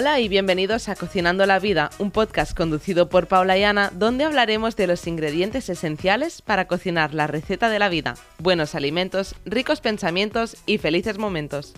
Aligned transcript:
Hola 0.00 0.20
y 0.20 0.28
bienvenidos 0.28 0.88
a 0.88 0.94
Cocinando 0.94 1.44
la 1.44 1.58
Vida, 1.58 1.90
un 1.98 2.12
podcast 2.12 2.56
conducido 2.56 3.08
por 3.08 3.26
Paula 3.26 3.58
y 3.58 3.64
Ana, 3.64 3.90
donde 3.92 4.22
hablaremos 4.22 4.76
de 4.76 4.86
los 4.86 5.04
ingredientes 5.08 5.68
esenciales 5.68 6.40
para 6.40 6.68
cocinar 6.68 7.14
la 7.14 7.26
receta 7.26 7.68
de 7.68 7.80
la 7.80 7.88
vida, 7.88 8.14
buenos 8.38 8.76
alimentos, 8.76 9.34
ricos 9.44 9.80
pensamientos 9.80 10.56
y 10.66 10.78
felices 10.78 11.18
momentos. 11.18 11.74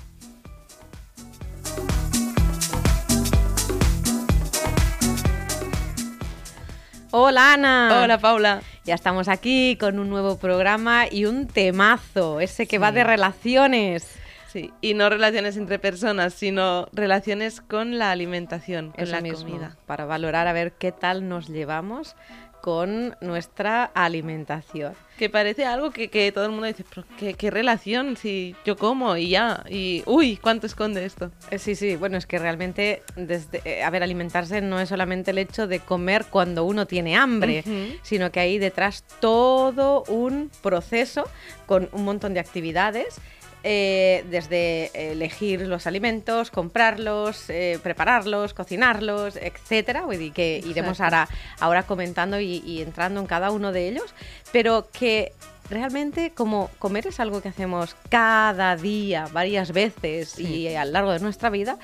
Hola 7.11 7.55
Ana. 7.55 8.02
Hola 8.05 8.19
Paula. 8.19 8.61
Ya 8.84 8.97
estamos 8.97 9.28
aquí 9.28 9.78
con 9.80 9.98
un 9.98 10.11
nuevo 10.11 10.39
programa 10.39 11.06
y 11.11 11.25
un 11.25 11.47
temazo, 11.47 12.41
ese 12.41 12.66
que 12.66 12.77
va 12.77 12.92
de 12.92 13.02
relaciones. 13.02 14.20
Sí, 14.53 14.73
y 14.81 14.95
no 14.95 15.09
relaciones 15.09 15.57
entre 15.57 15.79
personas, 15.79 16.35
sino 16.35 16.89
relaciones 16.93 17.61
con 17.61 17.99
la 17.99 18.11
alimentación, 18.11 18.91
con 18.91 19.03
Eso 19.05 19.13
la 19.13 19.21
mismo, 19.21 19.45
comida. 19.47 19.77
Para 19.87 20.07
valorar 20.07 20.47
a 20.49 20.53
ver 20.53 20.73
qué 20.73 20.91
tal 20.93 21.29
nos 21.29 21.49
llevamos 21.49 22.17
con 22.61 23.17
nuestra 23.23 23.85
alimentación. 23.85 24.93
Que 25.19 25.31
parece 25.31 25.65
algo 25.65 25.91
que, 25.93 26.09
que 26.09 26.31
todo 26.33 26.45
el 26.45 26.51
mundo 26.51 26.67
dice, 26.67 26.85
pero 26.93 27.07
¿qué, 27.19 27.33
qué 27.35 27.51
relación? 27.51 28.17
Si 28.17 28.55
yo 28.67 28.77
como 28.77 29.17
y 29.17 29.31
ya, 29.31 29.65
y 29.69 30.03
uy, 30.07 30.37
¿cuánto 30.37 30.67
esconde 30.67 31.05
esto? 31.05 31.31
Eh, 31.51 31.59
Sí, 31.59 31.75
sí, 31.75 31.97
bueno, 31.97 32.19
es 32.19 32.27
que 32.27 32.39
realmente, 32.39 33.03
desde, 33.17 33.62
eh, 33.64 33.83
a 33.83 33.89
ver, 33.91 34.03
alimentarse 34.03 34.61
no 34.61 34.79
es 34.81 34.89
solamente 34.91 35.31
el 35.31 35.39
hecho 35.39 35.67
de 35.69 35.81
comer 35.81 36.27
cuando 36.29 36.64
uno 36.64 36.87
tiene 36.87 37.17
hambre, 37.17 37.62
Ujú. 37.67 37.98
sino 38.03 38.31
que 38.31 38.41
hay 38.41 38.59
detrás 38.59 39.05
todo 39.20 40.03
un 40.09 40.51
proceso 40.62 41.25
con 41.67 41.89
un 41.92 42.05
montón 42.05 42.35
de 42.35 42.41
actividades. 42.41 43.20
Eh, 43.62 44.25
desde 44.30 45.12
elegir 45.12 45.66
los 45.66 45.86
alimentos, 45.86 46.50
comprarlos, 46.50 47.50
eh, 47.50 47.78
prepararlos, 47.83 48.55
cocinarlos, 48.55 49.36
etcétera, 49.36 50.05
que 50.34 50.62
iremos 50.67 51.00
ahora, 51.00 51.28
ahora 51.61 51.83
comentando 51.84 52.41
y, 52.41 52.62
y 52.64 52.83
entrando 52.83 53.20
en 53.20 53.27
cada 53.27 53.50
uno 53.50 53.72
de 53.72 53.89
ellos, 53.89 54.14
pero 54.52 54.89
que 54.92 55.33
realmente 55.70 56.33
como 56.33 56.69
comer 56.78 57.06
es 57.06 57.20
algo 57.20 57.41
que 57.41 57.48
hacemos 57.48 57.97
cada 58.08 58.77
día, 58.77 59.28
varias 59.33 59.72
veces 59.72 60.39
y 60.39 60.74
a 60.74 60.84
lo 60.84 60.92
largo 60.92 61.12
de 61.12 61.20
nuestra 61.20 61.48
vida, 61.48 61.78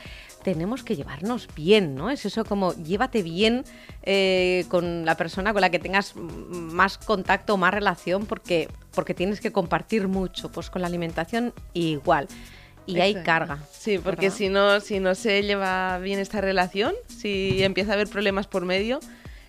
tenemos 0.46 0.84
que 0.84 0.94
llevarnos 0.94 1.48
bien, 1.56 1.96
¿no? 1.96 2.08
Es 2.08 2.24
eso 2.24 2.44
como 2.44 2.72
llévate 2.74 3.24
bien 3.24 3.64
eh, 4.04 4.64
con 4.68 5.04
la 5.04 5.16
persona 5.16 5.52
con 5.52 5.60
la 5.60 5.70
que 5.70 5.80
tengas 5.80 6.14
más 6.14 6.98
contacto, 6.98 7.56
más 7.56 7.74
relación, 7.74 8.26
porque, 8.26 8.68
porque 8.94 9.12
tienes 9.12 9.40
que 9.40 9.50
compartir 9.50 10.06
mucho, 10.06 10.52
pues 10.52 10.70
con 10.70 10.82
la 10.82 10.86
alimentación 10.86 11.52
igual. 11.72 12.28
Y 12.86 13.00
hay 13.00 13.24
carga. 13.24 13.58
Sí, 13.72 13.98
porque 13.98 14.26
¿verdad? 14.26 14.38
si 14.38 14.48
no, 14.48 14.78
si 14.78 15.00
no 15.00 15.16
se 15.16 15.42
lleva 15.42 15.98
bien 15.98 16.20
esta 16.20 16.40
relación, 16.40 16.94
si 17.08 17.64
empieza 17.64 17.90
a 17.90 17.94
haber 17.94 18.06
problemas 18.06 18.46
por 18.46 18.64
medio, 18.64 19.00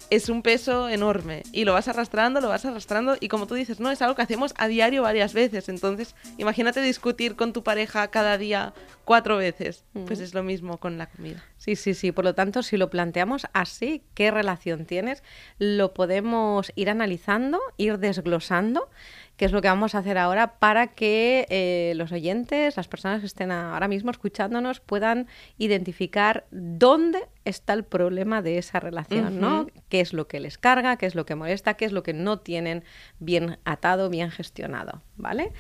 es 0.10 0.30
un 0.30 0.42
peso 0.42 0.90
enorme. 0.90 1.44
Y 1.52 1.66
lo 1.66 1.74
vas 1.74 1.88
arrastrando, 1.88 2.42
lo 2.42 2.50
vas 2.50 2.66
arrastrando. 2.66 3.16
Y 3.20 3.28
como 3.28 3.48
tú 3.48 3.56
dices, 3.56 3.80
no, 3.80 3.92
es 3.92 4.02
algo 4.02 4.16
que 4.16 4.22
hacemos 4.22 4.54
a 4.58 4.68
diario 4.68 5.02
varias 5.02 5.34
veces. 5.34 5.70
Entonces, 5.70 6.16
imagínate 6.38 6.82
discutir 6.82 7.36
con 7.36 7.54
tu 7.54 7.64
pareja 7.64 8.08
cada 8.10 8.38
día 8.38 8.74
cuatro 9.06 9.38
veces. 9.38 9.84
Pues 9.94 10.20
Ujú. 10.20 10.24
es 10.24 10.34
lo 10.34 10.44
mismo 10.44 10.78
con 10.78 10.98
la 10.98 11.08
comida. 11.08 11.44
Sí, 11.58 11.76
sí, 11.76 11.94
sí. 11.94 12.12
Por 12.12 12.26
lo 12.26 12.36
tanto, 12.36 12.64
si 12.64 12.78
lo 12.78 12.90
planteamos 12.90 13.48
así, 13.54 14.04
¿qué 14.14 14.32
relación 14.32 14.86
tienes? 14.86 15.24
Lo 15.60 15.94
podemos 15.94 16.72
ir 16.76 16.90
analizando, 16.90 17.60
ir 17.78 18.00
desglosando, 18.00 18.90
que 19.38 19.46
es 19.46 19.52
lo 19.52 19.62
que 19.62 19.68
vamos 19.68 19.94
a 19.94 20.00
hacer 20.00 20.18
ahora 20.18 20.58
para 20.60 20.88
que 20.88 21.46
eh, 21.50 21.94
los 21.96 22.12
oyentes, 22.12 22.76
las 22.76 22.88
personas 22.88 23.20
que 23.20 23.28
estén 23.28 23.52
ahora 23.52 23.88
mismo 23.88 24.10
escuchándonos, 24.10 24.80
puedan 24.80 25.28
identificar 25.60 26.46
dónde 26.52 27.20
está 27.46 27.74
el 27.74 27.84
problema 27.84 28.42
de 28.42 28.58
esa 28.58 28.80
relación, 28.80 29.40
¿no? 29.40 29.68
¿Qué 29.90 30.02
es 30.02 30.12
lo 30.12 30.28
que 30.28 30.40
les 30.40 30.58
carga, 30.58 30.98
qué 30.98 31.06
es 31.06 31.14
lo 31.14 31.26
que 31.26 31.36
molesta, 31.36 31.76
qué 31.76 31.86
es 31.86 31.92
lo 31.92 32.02
que 32.02 32.14
no 32.14 32.40
tienen 32.40 32.84
bien 33.20 33.60
atado, 33.64 34.10
bien 34.10 34.32
gestionado, 34.32 35.04
¿vale? 35.16 35.54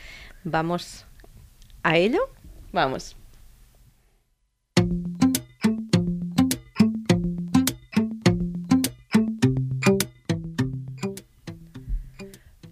Vamos 0.44 1.06
a 1.84 1.98
ello. 1.98 2.22
Vamos. 2.74 3.16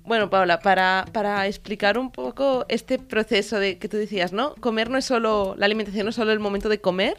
Bueno, 0.05 0.29
Paula, 0.29 0.59
para, 0.59 1.05
para 1.13 1.47
explicar 1.47 1.97
un 1.97 2.11
poco 2.11 2.65
este 2.69 2.99
proceso 2.99 3.59
de 3.59 3.79
que 3.79 3.89
tú 3.89 3.97
decías, 3.97 4.33
¿no? 4.33 4.53
Comer 4.55 4.91
no 4.91 4.99
es 4.99 5.05
solo, 5.05 5.55
la 5.57 5.65
alimentación 5.65 6.05
no 6.05 6.11
es 6.11 6.15
solo 6.15 6.31
el 6.31 6.39
momento 6.39 6.69
de 6.69 6.79
comer, 6.79 7.17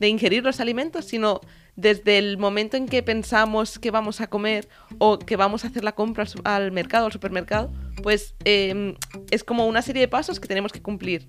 de 0.00 0.08
ingerir 0.08 0.42
los 0.42 0.58
alimentos, 0.58 1.04
sino 1.04 1.42
desde 1.76 2.16
el 2.16 2.38
momento 2.38 2.78
en 2.78 2.86
que 2.86 3.02
pensamos 3.02 3.78
que 3.78 3.90
vamos 3.90 4.22
a 4.22 4.28
comer 4.28 4.68
o 4.98 5.18
que 5.18 5.36
vamos 5.36 5.64
a 5.64 5.68
hacer 5.68 5.84
la 5.84 5.92
compra 5.92 6.24
al, 6.44 6.72
mercado, 6.72 7.06
al 7.06 7.12
supermercado, 7.12 7.70
pues 8.02 8.34
eh, 8.46 8.96
es 9.30 9.44
como 9.44 9.66
una 9.66 9.82
serie 9.82 10.00
de 10.00 10.08
pasos 10.08 10.40
que 10.40 10.48
tenemos 10.48 10.72
que 10.72 10.80
cumplir. 10.80 11.28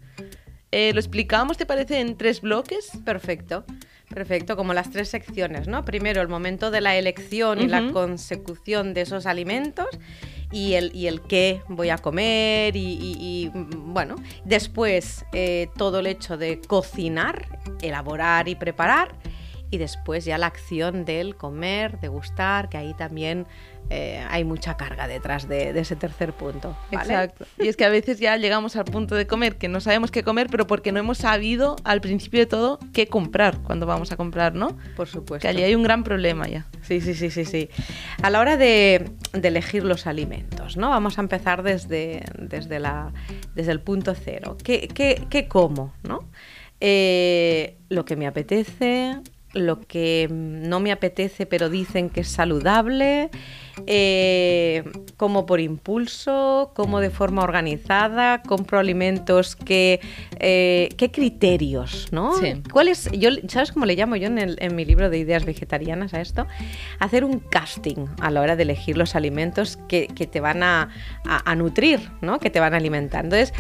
Eh, 0.72 0.92
¿Lo 0.94 1.00
explicamos, 1.00 1.58
te 1.58 1.66
parece, 1.66 2.00
en 2.00 2.16
tres 2.16 2.40
bloques? 2.42 2.92
Perfecto, 3.04 3.66
perfecto, 4.14 4.56
como 4.56 4.74
las 4.74 4.92
tres 4.92 5.10
secciones, 5.10 5.68
¿no? 5.68 5.84
Primero 5.84 6.22
el 6.22 6.28
momento 6.30 6.72
de 6.72 6.80
la 6.80 6.96
elección 6.96 7.62
y 7.62 7.68
la 7.68 7.92
consecución 7.92 8.94
de 8.94 9.02
esos 9.02 9.26
alimentos 9.26 9.88
y 10.52 10.74
el, 10.74 10.96
y 10.96 11.08
el 11.08 11.22
qué 11.22 11.62
voy 11.68 11.90
a 11.90 11.98
comer 11.98 12.76
y, 12.76 13.52
mm, 13.54 13.94
bueno, 13.94 14.16
después 14.44 15.26
eh, 15.34 15.70
todo 15.78 16.00
el 16.00 16.08
hecho 16.08 16.38
de 16.38 16.62
cocinar, 16.62 17.60
elaborar 17.82 18.48
y 18.48 18.56
preparar 18.56 19.16
y 19.76 19.78
después 19.78 20.26
ya 20.26 20.38
la 20.38 20.48
acción 20.48 21.06
del 21.06 21.36
comer, 21.36 22.00
degustar, 22.00 22.70
que 22.70 22.78
ahí 22.78 22.94
también 22.94 23.46
eh, 23.90 24.26
hay 24.30 24.46
mucha 24.46 24.78
carga 24.78 25.08
detrás 25.08 25.48
de, 25.48 25.74
de 25.74 25.82
ese 25.82 25.96
tercer 25.96 26.34
punto. 26.34 26.76
¿vale? 26.92 27.14
Exacto. 27.14 27.46
Y 27.60 27.68
es 27.68 27.76
que 27.76 27.84
a 27.84 27.90
veces 27.90 28.20
ya 28.20 28.38
llegamos 28.38 28.78
al 28.78 28.86
punto 28.86 29.16
de 29.16 29.28
comer 29.28 29.58
que 29.58 29.68
no 29.68 29.82
sabemos 29.82 30.12
qué 30.12 30.24
comer, 30.24 30.48
pero 30.50 30.66
porque 30.66 30.92
no 30.92 31.00
hemos 31.00 31.18
sabido 31.18 31.76
al 31.84 32.00
principio 32.00 32.40
de 32.40 32.46
todo 32.46 32.80
qué 32.94 33.08
comprar 33.08 33.60
cuando 33.60 33.86
vamos 33.86 34.12
a 34.14 34.18
comprar, 34.18 34.56
¿no? 34.56 34.78
Por 34.96 35.08
supuesto. 35.08 35.42
Que 35.42 35.50
allí 35.50 35.62
hay 35.62 35.76
un 35.76 35.84
gran 35.84 36.04
problema 36.04 36.48
ya. 36.48 36.66
Sí, 36.82 37.02
sí, 37.02 37.14
sí, 37.14 37.30
sí, 37.30 37.44
sí. 37.44 37.70
A 38.24 38.30
la 38.30 38.40
hora 38.40 38.56
de, 38.56 39.12
de 39.34 39.48
elegir 39.48 39.84
los 39.84 40.08
alimentos, 40.08 40.78
¿no? 40.78 40.90
Vamos 40.90 41.18
a 41.18 41.22
empezar 41.22 41.64
desde, 41.64 42.24
desde, 42.40 42.80
la, 42.80 43.14
desde 43.54 43.74
el 43.74 43.82
punto 43.82 44.16
cero. 44.16 44.58
¿Qué, 44.64 44.88
qué, 44.88 45.28
qué 45.30 45.48
como, 45.48 45.94
no? 46.04 46.30
Eh, 46.82 47.78
lo 47.90 48.04
que 48.04 48.16
me 48.16 48.28
apetece, 48.28 49.18
lo 49.56 49.80
que 49.82 50.28
no 50.32 50.80
me 50.80 50.92
apetece 50.92 51.46
pero 51.46 51.70
dicen 51.70 52.10
que 52.10 52.22
es 52.22 52.28
saludable, 52.28 53.30
eh, 53.88 54.84
como 55.18 55.46
por 55.46 55.60
impulso, 55.60 56.72
como 56.76 57.00
de 57.00 57.10
forma 57.10 57.44
organizada, 57.44 58.42
compro 58.42 58.80
alimentos 58.80 59.56
que... 59.56 60.00
eh, 60.40 60.90
¿Qué 60.98 61.12
criterios, 61.12 62.08
no? 62.12 62.34
Sí. 62.40 62.62
¿Cuál 62.72 62.88
es, 62.90 63.10
yo, 63.12 63.30
¿Sabes 63.48 63.72
cómo 63.72 63.86
le 63.86 63.96
llamo 63.96 64.16
yo 64.16 64.28
en, 64.28 64.38
el- 64.40 64.58
en 64.60 64.76
mi 64.76 64.86
libro 64.86 65.10
de 65.10 65.18
ideas 65.18 65.46
vegetarianas 65.46 66.14
a 66.14 66.22
esto? 66.22 66.48
Hacer 67.00 67.24
un 67.24 67.40
casting 67.40 68.06
a 68.22 68.32
la 68.32 68.42
hora 68.42 68.56
de 68.56 68.64
elegir 68.64 68.98
los 68.98 69.16
alimentos 69.16 69.78
que, 69.88 70.08
que 70.08 70.28
te 70.28 70.40
van 70.40 70.64
a, 70.64 70.90
a- 71.26 71.50
a 71.52 71.56
nutrir, 71.56 72.10
¿no? 72.22 72.40
Que 72.40 72.50
te 72.50 72.60
van 72.60 72.74
a 72.74 72.78
alimentar. 72.78 73.24
Entonces, 73.26 73.54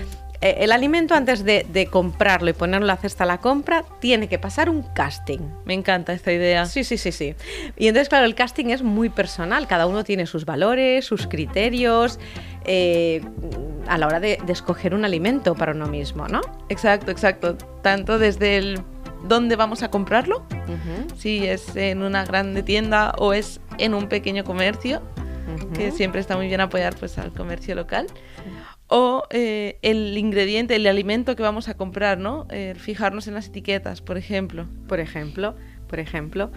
eh, 0.45 0.57
el 0.59 0.71
alimento 0.71 1.15
antes 1.15 1.43
de, 1.43 1.65
de 1.67 1.87
comprarlo 1.87 2.49
y 2.49 2.53
ponerlo 2.53 2.85
la 2.85 2.97
cesta 2.97 3.23
a 3.23 3.27
la 3.27 3.39
compra, 3.39 3.83
tiene 3.99 4.27
que 4.27 4.37
pasar 4.37 4.69
un 4.69 4.83
casting. 4.83 5.39
Me 5.65 5.73
encanta 5.73 6.13
esta 6.13 6.31
idea. 6.31 6.65
Sí, 6.67 6.83
sí, 6.83 6.97
sí, 6.97 7.11
sí. 7.11 7.35
Y 7.77 7.87
entonces, 7.87 8.09
claro, 8.09 8.25
el 8.25 8.35
casting 8.35 8.67
es 8.67 8.83
muy 8.83 9.09
personal. 9.09 9.67
Cada 9.67 9.87
uno 9.87 10.03
tiene 10.03 10.27
sus 10.27 10.45
valores, 10.45 11.03
sus 11.05 11.25
criterios 11.25 12.19
eh, 12.65 13.21
a 13.87 13.97
la 13.97 14.05
hora 14.07 14.19
de, 14.19 14.37
de 14.45 14.53
escoger 14.53 14.93
un 14.93 15.03
alimento 15.03 15.55
para 15.55 15.71
uno 15.71 15.87
mismo, 15.87 16.27
¿no? 16.27 16.41
Exacto, 16.69 17.09
exacto. 17.09 17.57
Tanto 17.81 18.19
desde 18.19 18.57
el 18.57 18.81
dónde 19.23 19.55
vamos 19.55 19.81
a 19.81 19.89
comprarlo, 19.89 20.45
Ujú, 20.67 21.17
si 21.17 21.47
es 21.47 21.75
en 21.75 22.03
una 22.03 22.23
grande 22.23 22.61
tienda 22.61 23.13
o 23.17 23.33
es 23.33 23.59
en 23.79 23.95
un 23.95 24.07
pequeño 24.07 24.43
comercio, 24.43 25.01
que 25.73 25.91
siempre 25.91 26.21
está 26.21 26.35
muy 26.37 26.47
bien 26.47 26.61
apoyar 26.61 26.95
pues 26.95 27.17
al 27.17 27.31
comercio 27.31 27.75
local. 27.75 28.07
O 28.87 29.23
eh, 29.31 29.79
el 29.81 30.17
ingrediente, 30.17 30.75
el 30.75 30.85
alimento 30.85 31.35
que 31.35 31.43
vamos 31.43 31.67
a 31.69 31.75
comprar, 31.75 32.19
¿no? 32.19 32.45
Eh, 32.51 32.75
fijarnos 32.77 33.27
en 33.27 33.33
las 33.33 33.47
etiquetas, 33.47 34.01
por 34.01 34.17
ejemplo. 34.17 34.67
Por 34.87 34.99
ejemplo, 34.99 35.55
por 35.87 35.99
ejemplo. 35.99 36.51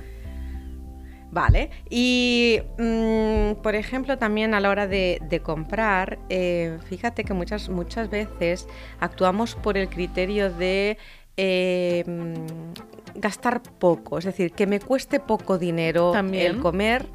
Vale. 1.31 1.71
Y, 1.91 2.61
mm, 2.79 3.63
por 3.63 3.75
ejemplo, 3.75 4.17
también 4.19 4.55
a 4.55 4.61
la 4.61 4.71
hora 4.71 4.87
de, 4.87 5.21
de 5.29 5.41
comprar, 5.41 6.19
eh, 6.31 6.79
fíjate 6.89 7.25
que 7.25 7.35
muchas, 7.35 7.69
muchas 7.69 8.09
veces 8.09 8.67
actuamos 9.01 9.55
por 9.55 9.77
el 9.77 9.89
criterio 9.89 10.51
de 10.51 10.97
eh, 11.37 12.03
mm, 12.07 13.21
gastar 13.21 13.63
poco, 13.63 14.19
es 14.19 14.25
decir, 14.25 14.53
que 14.53 14.67
me 14.67 14.81
cueste 14.81 15.21
poco 15.21 15.59
dinero 15.59 16.13
También. 16.13 16.57
el 16.57 16.59
comer, 16.61 17.07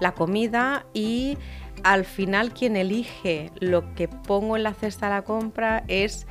la 0.00 0.12
comida 0.12 0.86
y 0.92 1.36
al 1.84 2.04
final 2.04 2.52
quien 2.52 2.76
elige 2.76 3.50
lo 3.60 3.94
que 3.94 4.08
pongo 4.08 4.56
en 4.56 4.62
la 4.62 4.74
cesta 4.74 5.06
de 5.08 5.14
la 5.14 5.22
compra 5.22 5.84
es 5.88 6.26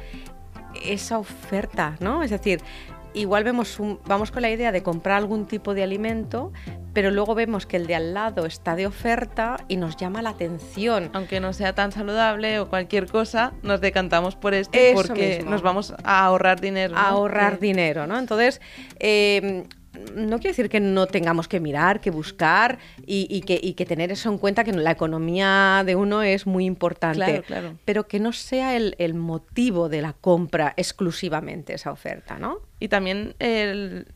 esa 0.86 1.18
oferta, 1.19 1.95
¿no? 2.00 2.24
Es 2.24 2.30
decir, 2.31 2.62
igual 3.13 3.44
vemos 3.44 3.80
un- 3.80 4.00
vamos 4.06 4.31
con 4.31 4.42
la 4.42 4.50
idea 4.50 4.71
de 4.71 4.83
comprar 4.83 5.18
algún 5.18 5.45
tipo 5.45 5.74
de 5.74 5.83
alimento, 5.83 6.53
pero 6.94 7.12
luego 7.12 7.36
vemos 7.36 7.65
que 7.65 7.75
el 7.77 7.88
de 7.88 7.95
al 7.95 8.13
lado 8.13 8.45
está 8.45 8.75
de 8.77 8.88
oferta 8.88 9.57
y 9.68 9.75
nos 9.77 9.98
llama 9.98 10.21
la 10.21 10.30
atención. 10.30 11.09
Aunque 11.13 11.39
no 11.42 11.51
sea 11.51 11.74
tan 11.74 11.92
saludable 11.92 12.59
o 12.59 12.69
cualquier 12.69 13.07
cosa, 13.07 13.51
nos 13.63 13.81
decantamos 13.81 14.36
por 14.38 14.53
este 14.53 14.92
Eso 14.92 15.01
porque 15.01 15.36
mismo. 15.38 15.51
nos 15.51 15.62
vamos 15.62 15.94
a 16.03 16.25
ahorrar 16.25 16.62
dinero. 16.62 16.95
a 16.98 17.01
¿no? 17.01 17.07
ahorrar 17.07 17.59
dinero, 17.59 18.07
¿no? 18.07 18.18
Entonces, 18.18 18.62
eh, 19.00 19.65
no 20.15 20.38
quiere 20.38 20.49
decir 20.49 20.69
que 20.69 20.79
no 20.79 21.05
tengamos 21.07 21.47
que 21.47 21.59
mirar, 21.59 21.99
que 21.99 22.11
buscar 22.11 22.79
y, 23.05 23.27
y 23.29 23.41
que, 23.41 23.59
y 23.61 23.73
que 23.73 23.85
tener 23.85 24.11
eso 24.11 24.29
en 24.31 24.38
cuenta, 24.38 24.63
que 24.63 24.71
la 24.71 24.91
economía 24.91 25.83
de 25.85 25.95
uno 25.95 26.21
es 26.23 26.47
muy 26.47 26.65
importante, 26.65 27.17
Claro, 27.25 27.43
claro. 27.43 27.77
pero 27.85 28.07
que 28.07 28.19
no 28.19 28.31
sea 28.33 28.75
el, 28.77 28.95
el 28.99 29.13
motivo 29.13 29.89
de 29.89 30.01
la 30.01 30.13
compra 30.13 30.73
exclusivamente 30.77 31.73
esa 31.73 31.91
oferta, 31.91 32.39
¿no? 32.39 32.59
Y 32.79 32.88
también 32.88 33.35
el 33.39 34.07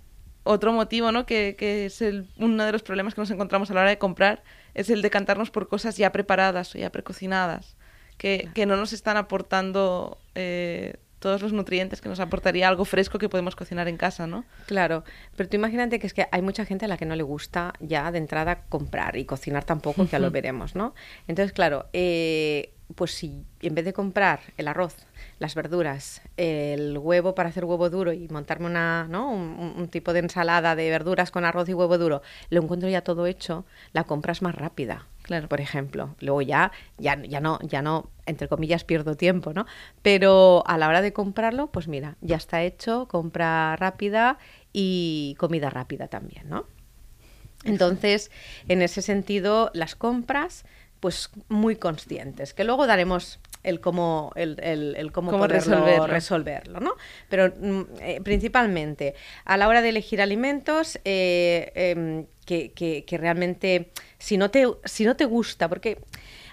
otro 0.44 0.72
motivo, 0.72 1.12
¿no? 1.12 1.26
Que, 1.26 1.56
que 1.58 1.88
es 1.88 2.02
el- 2.02 2.28
uno 2.38 2.64
de 2.66 2.72
los 2.72 2.84
problemas 2.84 3.14
que 3.16 3.22
nos 3.22 3.32
encontramos 3.32 3.70
a 3.70 3.74
la 3.74 3.82
hora 3.82 3.90
de 3.90 3.98
comprar, 3.98 4.44
es 4.76 4.90
el 4.90 5.02
decantarnos 5.02 5.52
por 5.52 5.68
cosas 5.68 5.98
ya 5.98 6.12
preparadas 6.12 6.74
o 6.76 6.78
ya 6.78 6.92
precocinadas, 6.92 7.76
que, 8.18 8.50
que 8.54 8.66
no 8.66 8.78
nos 8.78 8.94
están 8.94 9.18
aportando 9.18 10.20
eh, 10.36 10.96
todos 11.26 11.42
los 11.42 11.54
nutrientes 11.54 12.02
que 12.02 12.08
nos 12.10 12.20
aportaría 12.20 12.68
algo 12.68 12.86
fresco 12.86 13.18
que 13.18 13.30
podemos 13.30 13.56
cocinar 13.56 13.88
en 13.88 13.98
casa, 13.98 14.28
¿no? 14.28 14.46
Claro, 14.68 15.04
pero 15.36 15.50
tú 15.50 15.56
imagínate 15.56 15.98
que 15.98 16.06
es 16.06 16.14
que 16.14 16.28
hay 16.32 16.44
mucha 16.44 16.66
gente 16.66 16.86
a 16.86 16.88
la 16.88 16.98
que 16.98 17.08
no 17.08 17.16
le 17.16 17.24
gusta 17.24 17.74
ya 17.80 18.12
de 18.12 18.20
entrada 18.20 18.62
comprar 18.70 19.18
y 19.18 19.26
cocinar 19.26 19.64
tampoco, 19.64 20.06
que 20.06 20.12
ya 20.12 20.20
lo 20.20 20.30
veremos, 20.30 20.76
¿no? 20.76 20.94
Entonces, 21.28 21.52
claro, 21.52 21.88
eh, 21.94 22.74
pues 22.94 23.10
si 23.16 23.44
en 23.64 23.74
vez 23.74 23.86
de 23.86 23.94
comprar 23.94 24.42
el 24.58 24.68
arroz, 24.68 24.96
las 25.40 25.56
verduras, 25.56 26.22
el 26.38 26.96
huevo 27.00 27.34
para 27.34 27.50
hacer 27.50 27.66
huevo 27.66 27.90
duro 27.90 28.14
y 28.14 28.28
montarme 28.28 28.68
una, 28.68 29.08
¿no? 29.10 29.32
un, 29.32 29.42
un- 29.60 29.74
un 29.82 29.88
tipo 29.88 30.14
de 30.14 30.20
ensalada 30.20 30.76
de 30.76 30.88
verduras 30.92 31.32
con 31.32 31.44
arroz 31.44 31.68
y 31.70 31.74
huevo 31.74 31.98
duro, 31.98 32.22
lo 32.52 32.62
encuentro 32.62 32.88
ya 32.88 33.02
todo 33.02 33.26
hecho, 33.26 33.66
la 33.94 34.04
compra 34.04 34.32
es 34.34 34.44
más 34.44 34.54
rápida. 34.54 35.08
Claro. 35.26 35.50
Por 35.50 35.60
ejemplo, 35.60 36.16
luego 36.20 36.44
ya, 36.44 36.72
ya, 37.00 37.20
ya 37.24 37.42
no, 37.42 37.58
ya 37.64 37.82
no, 37.82 38.12
entre 38.28 38.48
comillas, 38.48 38.84
pierdo 38.84 39.16
tiempo, 39.18 39.54
¿no? 39.54 39.66
Pero 40.04 40.64
a 40.68 40.78
la 40.78 40.88
hora 40.88 41.02
de 41.02 41.14
comprarlo, 41.14 41.72
pues 41.72 41.88
mira, 41.88 42.16
ya 42.22 42.36
está 42.36 42.62
hecho, 42.62 43.08
compra 43.08 43.76
rápida 43.76 44.38
y 44.72 45.36
comida 45.40 45.72
rápida 45.72 46.10
también, 46.10 46.48
¿no? 46.48 46.68
Entonces, 47.64 48.30
en 48.68 48.84
ese 48.84 49.02
sentido, 49.02 49.72
las 49.74 49.96
compras, 49.96 50.64
pues 51.00 51.32
muy 51.50 51.76
conscientes, 51.76 52.54
que 52.54 52.64
luego 52.64 52.86
daremos 52.86 53.40
el 53.66 53.80
cómo, 53.82 54.32
el, 54.36 54.58
el- 54.62 54.96
el 54.98 55.12
cómo, 55.12 55.32
Cómo 55.32 55.44
poderlo 55.44 55.76
resolverlo. 55.76 56.08
resolverlo, 56.08 56.80
¿no? 56.80 56.94
Pero 57.30 57.54
mm, 57.60 57.82
eh, 58.02 58.22
principalmente, 58.24 59.16
a 59.44 59.58
la 59.58 59.68
hora 59.68 59.82
de 59.82 59.90
elegir 59.90 60.22
alimentos, 60.22 61.00
eh, 61.06 61.72
em, 61.76 62.26
que, 62.46 62.72
que- 62.72 63.04
que 63.06 63.18
realmente, 63.18 63.92
si 64.20 64.38
no, 64.38 64.50
te, 64.52 64.66
si 64.86 65.06
no 65.06 65.16
te 65.16 65.26
gusta, 65.26 65.68
porque... 65.68 65.98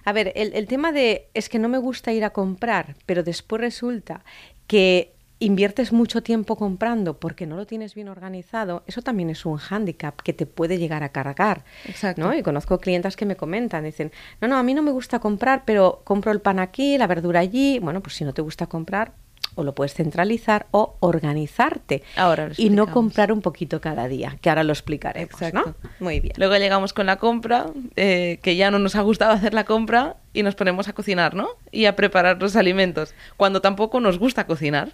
A 0.04 0.12
ver, 0.12 0.32
el, 0.34 0.52
el 0.54 0.66
tema 0.66 0.90
de 0.90 1.28
es 1.32 1.48
que 1.48 1.60
no 1.60 1.68
me 1.68 1.78
gusta 1.78 2.12
ir 2.12 2.24
a 2.24 2.30
comprar, 2.30 2.96
pero 3.06 3.22
después 3.22 3.60
resulta 3.60 4.24
que 4.66 5.11
inviertes 5.42 5.92
mucho 5.92 6.22
tiempo 6.22 6.56
comprando 6.56 7.18
porque 7.18 7.46
no 7.46 7.56
lo 7.56 7.66
tienes 7.66 7.94
bien 7.94 8.08
organizado, 8.08 8.82
eso 8.86 9.02
también 9.02 9.30
es 9.30 9.44
un 9.44 9.56
hándicap 9.56 10.20
que 10.22 10.32
te 10.32 10.46
puede 10.46 10.78
llegar 10.78 11.02
a 11.02 11.10
cargar. 11.10 11.64
Exacto. 11.86 12.22
¿no? 12.22 12.34
Y 12.34 12.42
conozco 12.42 12.78
clientas 12.78 13.16
que 13.16 13.26
me 13.26 13.36
comentan, 13.36 13.84
dicen, 13.84 14.12
no, 14.40 14.48
no, 14.48 14.56
a 14.56 14.62
mí 14.62 14.74
no 14.74 14.82
me 14.82 14.92
gusta 14.92 15.18
comprar, 15.18 15.64
pero 15.64 16.02
compro 16.04 16.32
el 16.32 16.40
pan 16.40 16.58
aquí, 16.58 16.96
la 16.96 17.06
verdura 17.06 17.40
allí. 17.40 17.78
Bueno, 17.78 18.00
pues 18.00 18.14
si 18.14 18.24
no 18.24 18.32
te 18.32 18.42
gusta 18.42 18.66
comprar, 18.66 19.12
o 19.54 19.64
lo 19.64 19.74
puedes 19.74 19.94
centralizar 19.94 20.66
o 20.70 20.96
organizarte. 21.00 22.02
Ahora 22.16 22.48
lo 22.48 22.54
y 22.56 22.70
no 22.70 22.86
comprar 22.90 23.32
un 23.32 23.42
poquito 23.42 23.80
cada 23.80 24.08
día, 24.08 24.38
que 24.40 24.48
ahora 24.48 24.64
lo 24.64 24.72
Exacto. 24.72 25.74
¿no? 25.82 25.90
Muy 26.00 26.20
bien. 26.20 26.34
Luego 26.36 26.56
llegamos 26.56 26.92
con 26.92 27.06
la 27.06 27.16
compra, 27.16 27.66
eh, 27.96 28.38
que 28.42 28.56
ya 28.56 28.70
no 28.70 28.78
nos 28.78 28.96
ha 28.96 29.02
gustado 29.02 29.32
hacer 29.32 29.54
la 29.54 29.64
compra 29.64 30.16
y 30.32 30.42
nos 30.42 30.54
ponemos 30.54 30.88
a 30.88 30.92
cocinar, 30.92 31.34
¿no? 31.34 31.48
Y 31.70 31.84
a 31.84 31.96
preparar 31.96 32.40
los 32.40 32.56
alimentos, 32.56 33.14
cuando 33.36 33.60
tampoco 33.60 34.00
nos 34.00 34.18
gusta 34.18 34.46
cocinar. 34.46 34.92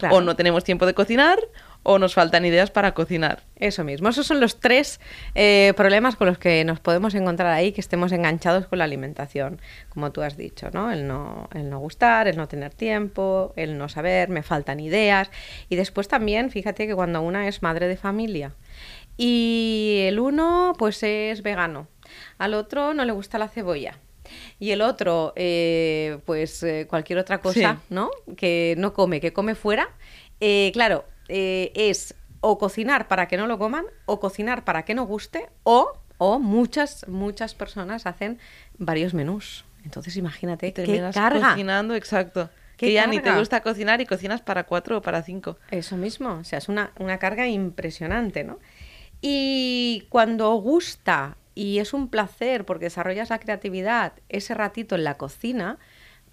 Claro. 0.00 0.16
O 0.16 0.20
no 0.20 0.34
tenemos 0.34 0.64
tiempo 0.64 0.86
de 0.86 0.94
cocinar 0.94 1.38
o 1.82 1.98
nos 1.98 2.14
faltan 2.14 2.44
ideas 2.44 2.70
para 2.70 2.92
cocinar. 2.92 3.42
Eso 3.56 3.84
mismo, 3.84 4.08
esos 4.08 4.26
son 4.26 4.40
los 4.40 4.60
tres 4.60 5.00
eh, 5.34 5.72
problemas 5.76 6.16
con 6.16 6.26
los 6.26 6.38
que 6.38 6.64
nos 6.64 6.80
podemos 6.80 7.14
encontrar 7.14 7.52
ahí, 7.52 7.72
que 7.72 7.80
estemos 7.80 8.12
enganchados 8.12 8.66
con 8.66 8.78
la 8.78 8.84
alimentación, 8.84 9.60
como 9.88 10.12
tú 10.12 10.22
has 10.22 10.36
dicho, 10.36 10.70
¿no? 10.72 10.90
El 10.90 11.06
no, 11.06 11.48
el 11.54 11.70
no 11.70 11.78
gustar, 11.78 12.28
el 12.28 12.36
no 12.36 12.48
tener 12.48 12.74
tiempo, 12.74 13.52
el 13.56 13.78
no 13.78 13.88
saber, 13.88 14.28
me 14.28 14.42
faltan 14.42 14.80
ideas. 14.80 15.30
Y 15.68 15.76
después 15.76 16.08
también, 16.08 16.50
fíjate 16.50 16.86
que 16.86 16.94
cuando 16.94 17.22
una 17.22 17.48
es 17.48 17.62
madre 17.62 17.86
de 17.88 17.96
familia 17.96 18.54
y 19.16 20.04
el 20.06 20.18
uno 20.18 20.72
pues 20.78 21.02
es 21.02 21.42
vegano, 21.42 21.88
al 22.38 22.54
otro 22.54 22.94
no 22.94 23.04
le 23.04 23.12
gusta 23.12 23.38
la 23.38 23.48
cebolla. 23.48 23.98
Y 24.58 24.70
el 24.70 24.82
otro, 24.82 25.32
eh, 25.36 26.18
pues 26.26 26.62
eh, 26.62 26.86
cualquier 26.88 27.18
otra 27.18 27.40
cosa, 27.40 27.74
Sí. 27.80 27.84
¿no? 27.90 28.10
Que 28.36 28.74
no 28.78 28.92
come, 28.92 29.20
que 29.20 29.32
come 29.32 29.54
fuera. 29.54 29.88
Eh, 30.40 30.70
claro, 30.72 31.04
es 31.28 32.14
o 32.40 32.58
cocinar 32.58 33.06
para 33.08 33.28
que 33.28 33.36
no 33.36 33.46
lo 33.46 33.58
coman, 33.58 33.84
o 34.06 34.18
cocinar 34.20 34.64
para 34.64 34.84
que 34.84 34.94
no 34.94 35.04
guste, 35.04 35.48
o, 35.62 35.92
o 36.18 36.38
muchas, 36.38 37.06
muchas 37.08 37.54
personas 37.54 38.06
hacen 38.06 38.38
varios 38.78 39.12
menús. 39.14 39.64
Entonces 39.84 40.16
imagínate 40.16 40.68
Y 40.68 40.72
qué 40.72 40.82
terminas 40.82 41.14
carga. 41.14 41.50
cocinando, 41.50 41.94
exacto. 41.94 42.48
Que 42.76 42.94
ya 42.94 43.06
ni 43.06 43.20
te 43.20 43.30
gusta 43.32 43.60
cocinar 43.60 44.00
y 44.00 44.06
cocinas 44.06 44.40
para 44.40 44.64
cuatro 44.64 44.96
o 44.98 45.02
para 45.02 45.22
cinco. 45.22 45.58
Eso 45.70 45.98
mismo, 45.98 46.38
o 46.40 46.44
sea, 46.44 46.58
es 46.58 46.68
una, 46.70 46.92
una 46.98 47.18
carga 47.18 47.46
impresionante, 47.46 48.42
¿no? 48.42 48.58
Y 49.20 50.06
cuando 50.08 50.54
gusta 50.54 51.36
y 51.54 51.78
es 51.78 51.92
un 51.92 52.08
placer 52.08 52.64
porque 52.64 52.86
desarrollas 52.86 53.30
la 53.30 53.38
creatividad 53.40 54.12
ese 54.28 54.54
ratito 54.54 54.94
en 54.94 55.04
la 55.04 55.16
cocina, 55.16 55.78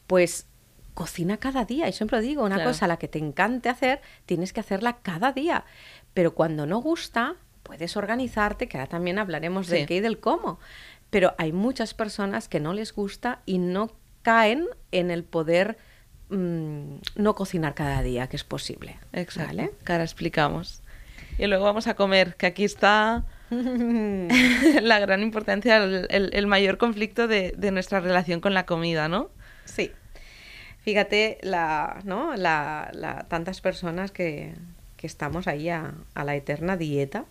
pues 0.07 0.47
cocina 0.93 1.37
cada 1.37 1.65
día. 1.65 1.87
Y 1.87 1.93
siempre 1.93 2.21
digo, 2.21 2.43
una 2.43 2.55
Claro. 2.55 2.71
cosa 2.71 2.85
a 2.85 2.87
la 2.87 2.97
que 2.97 3.07
te 3.07 3.19
encante 3.19 3.69
hacer, 3.69 4.01
tienes 4.25 4.53
que 4.53 4.59
hacerla 4.61 4.97
cada 5.01 5.31
día. 5.31 5.63
Pero 6.13 6.33
cuando 6.33 6.65
no 6.65 6.79
gusta, 6.79 7.35
puedes 7.63 7.97
organizarte, 7.97 8.67
que 8.67 8.77
ahora 8.77 8.89
también 8.89 9.19
hablaremos 9.19 9.67
del 9.67 9.81
Sí. 9.81 9.85
qué 9.85 9.95
y 9.97 9.99
del 9.99 10.19
cómo. 10.19 10.59
Pero 11.09 11.35
hay 11.37 11.51
muchas 11.51 11.93
personas 11.93 12.47
que 12.47 12.59
no 12.59 12.73
les 12.73 12.93
gusta 12.93 13.41
y 13.45 13.59
no 13.59 13.91
caen 14.23 14.65
en 14.91 15.11
el 15.11 15.23
poder 15.23 15.77
mm, 16.29 16.95
no 17.15 17.35
cocinar 17.35 17.73
cada 17.73 18.01
día, 18.01 18.27
que 18.27 18.35
es 18.35 18.43
posible. 18.43 18.99
Exacto. 19.13 19.47
¿Vale? 19.55 19.71
Que 19.85 19.91
ahora 19.93 20.03
explicamos. 20.03 20.81
Y 21.37 21.47
luego 21.47 21.63
vamos 21.63 21.87
a 21.87 21.93
comer, 21.93 22.35
que 22.35 22.47
aquí 22.47 22.65
está 22.65 23.23
la 24.81 24.99
gran 24.99 25.21
importancia, 25.21 25.77
el, 25.77 26.07
el- 26.09 26.29
el 26.33 26.47
mayor 26.47 26.77
conflicto 26.77 27.27
de, 27.27 27.53
de 27.57 27.71
nuestra 27.71 27.99
relación 27.99 28.41
con 28.41 28.53
la 28.53 28.65
comida, 28.65 29.07
¿no? 29.07 29.29
Sí. 29.65 29.91
Fíjate, 30.83 31.37
la, 31.41 31.99
¿no? 32.05 32.35
la, 32.35 32.89
la- 32.93 33.25
tantas 33.27 33.59
personas 33.61 34.11
que, 34.11 34.53
que 34.95 35.07
estamos 35.07 35.47
ahí 35.47 35.69
a, 35.69 35.93
a 36.13 36.23
la 36.23 36.35
eterna 36.35 36.77
dieta, 36.77 37.25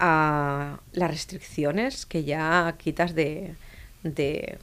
a 0.00 0.80
las 0.92 1.10
restricciones 1.10 2.06
que 2.06 2.24
ya 2.24 2.74
quitas 2.78 3.14
de, 3.14 3.54
de, 4.02 4.58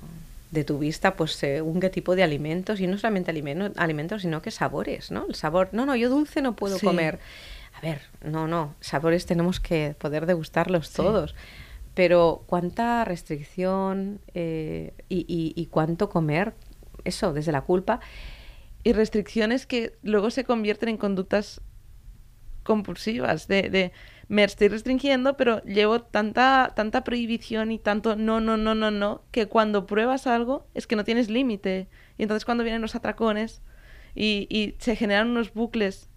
de 0.51 0.63
tu 0.63 0.79
vista, 0.79 1.15
pues 1.15 1.31
según 1.33 1.79
qué 1.79 1.89
tipo 1.89 2.15
de 2.15 2.23
alimentos, 2.23 2.79
y 2.81 2.88
no 2.88 2.97
solamente 2.97 3.31
alimentos, 3.31 3.71
alimentos, 3.77 4.21
sino 4.23 4.41
que 4.41 4.51
sabores, 4.51 5.11
¿no? 5.11 5.25
El 5.29 5.35
sabor, 5.35 5.69
no, 5.71 5.85
no, 5.85 5.95
yo 5.95 6.09
dulce 6.09 6.41
no 6.41 6.55
puedo 6.55 6.77
Sí. 6.77 6.85
comer. 6.85 7.19
A 7.81 7.85
ver, 7.85 8.01
no, 8.23 8.47
no, 8.47 8.75
sabores 8.79 9.25
tenemos 9.25 9.59
que 9.59 9.95
poder 9.97 10.25
degustarlos 10.25 10.88
Sí. 10.88 10.97
todos. 10.97 11.35
Pero 11.93 12.43
cuánta 12.47 13.03
restricción 13.03 14.21
eh, 14.33 14.93
y, 15.09 15.25
y- 15.27 15.53
y 15.61 15.65
cuánto 15.65 16.09
comer, 16.09 16.53
eso, 17.03 17.33
desde 17.33 17.51
la 17.51 17.61
culpa. 17.61 18.00
Y 18.83 18.93
restricciones 18.93 19.65
que 19.65 19.97
luego 20.01 20.29
se 20.31 20.43
convierten 20.43 20.89
en 20.89 20.97
conductas 20.97 21.61
compulsivas, 22.63 23.47
de, 23.47 23.69
de 23.69 23.91
me 24.27 24.43
estoy 24.43 24.67
restringiendo, 24.69 25.35
pero 25.35 25.61
llevo 25.63 26.01
tanta, 26.03 26.71
tanta 26.75 27.03
prohibición 27.03 27.71
y 27.71 27.79
tanto 27.79 28.15
no, 28.15 28.39
no, 28.39 28.55
no, 28.55 28.75
no, 28.75 28.91
no, 28.91 29.23
que 29.31 29.47
cuando 29.47 29.85
pruebas 29.88 30.27
algo 30.27 30.67
es 30.75 30.88
que 30.88 30.95
no 30.95 31.03
tienes 31.03 31.29
límite. 31.29 31.88
Y 32.17 32.23
entonces 32.23 32.45
cuando 32.45 32.63
vienen 32.63 32.81
los 32.81 32.95
atracones 32.95 33.61
y, 34.15 34.47
y 34.50 34.75
se 34.79 34.95
generan 34.95 35.29
unos 35.31 35.53
bucles 35.53 36.09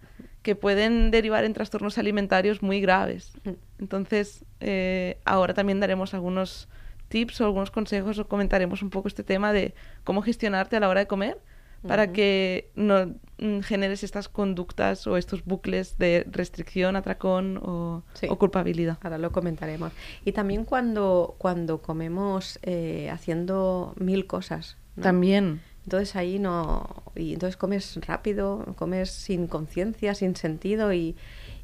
que 0.45 0.55
pueden 0.55 1.09
derivar 1.09 1.43
en 1.43 1.53
trastornos 1.53 1.97
alimentarios 1.97 2.61
muy 2.61 2.79
graves. 2.79 3.31
Entonces, 3.79 4.45
eh, 4.59 5.17
ahora 5.25 5.55
también 5.55 5.79
daremos 5.79 6.13
algunos 6.13 6.69
tips 7.07 7.41
o 7.41 7.45
algunos 7.45 7.71
consejos 7.71 8.19
o 8.19 8.27
comentaremos 8.27 8.83
un 8.83 8.91
poco 8.91 9.07
este 9.07 9.23
tema 9.23 9.53
de 9.53 9.73
cómo 10.03 10.21
gestionarte 10.21 10.75
a 10.75 10.79
la 10.81 10.87
hora 10.87 10.99
de 10.99 11.07
comer 11.07 11.39
para 11.87 12.11
que 12.13 12.69
no 12.75 13.15
mm, 13.39 13.61
generes 13.61 14.03
estas 14.03 14.29
conductas 14.29 15.07
o 15.07 15.17
estos 15.17 15.43
bucles 15.45 15.97
de 15.97 16.27
restricción, 16.29 16.95
atracón 16.95 17.59
o, 17.63 18.03
culpabilidad. 18.37 18.99
Ahora 19.01 19.17
lo 19.17 19.31
comentaremos. 19.31 19.93
Y 20.25 20.33
también 20.33 20.63
cuando, 20.63 21.33
cuando 21.39 21.81
comemos 21.81 22.59
eh, 22.61 23.09
haciendo 23.11 23.95
mil 23.97 24.27
cosas. 24.27 24.77
También. 25.01 25.61
Entonces 25.85 26.15
ahí 26.15 26.39
no... 26.39 27.03
Y 27.15 27.33
entonces 27.33 27.57
comes 27.57 27.97
rápido, 28.05 28.65
comes 28.75 29.09
sin 29.09 29.47
conciencia, 29.47 30.15
sin 30.15 30.35
sentido 30.35 30.91
y, 30.91 31.15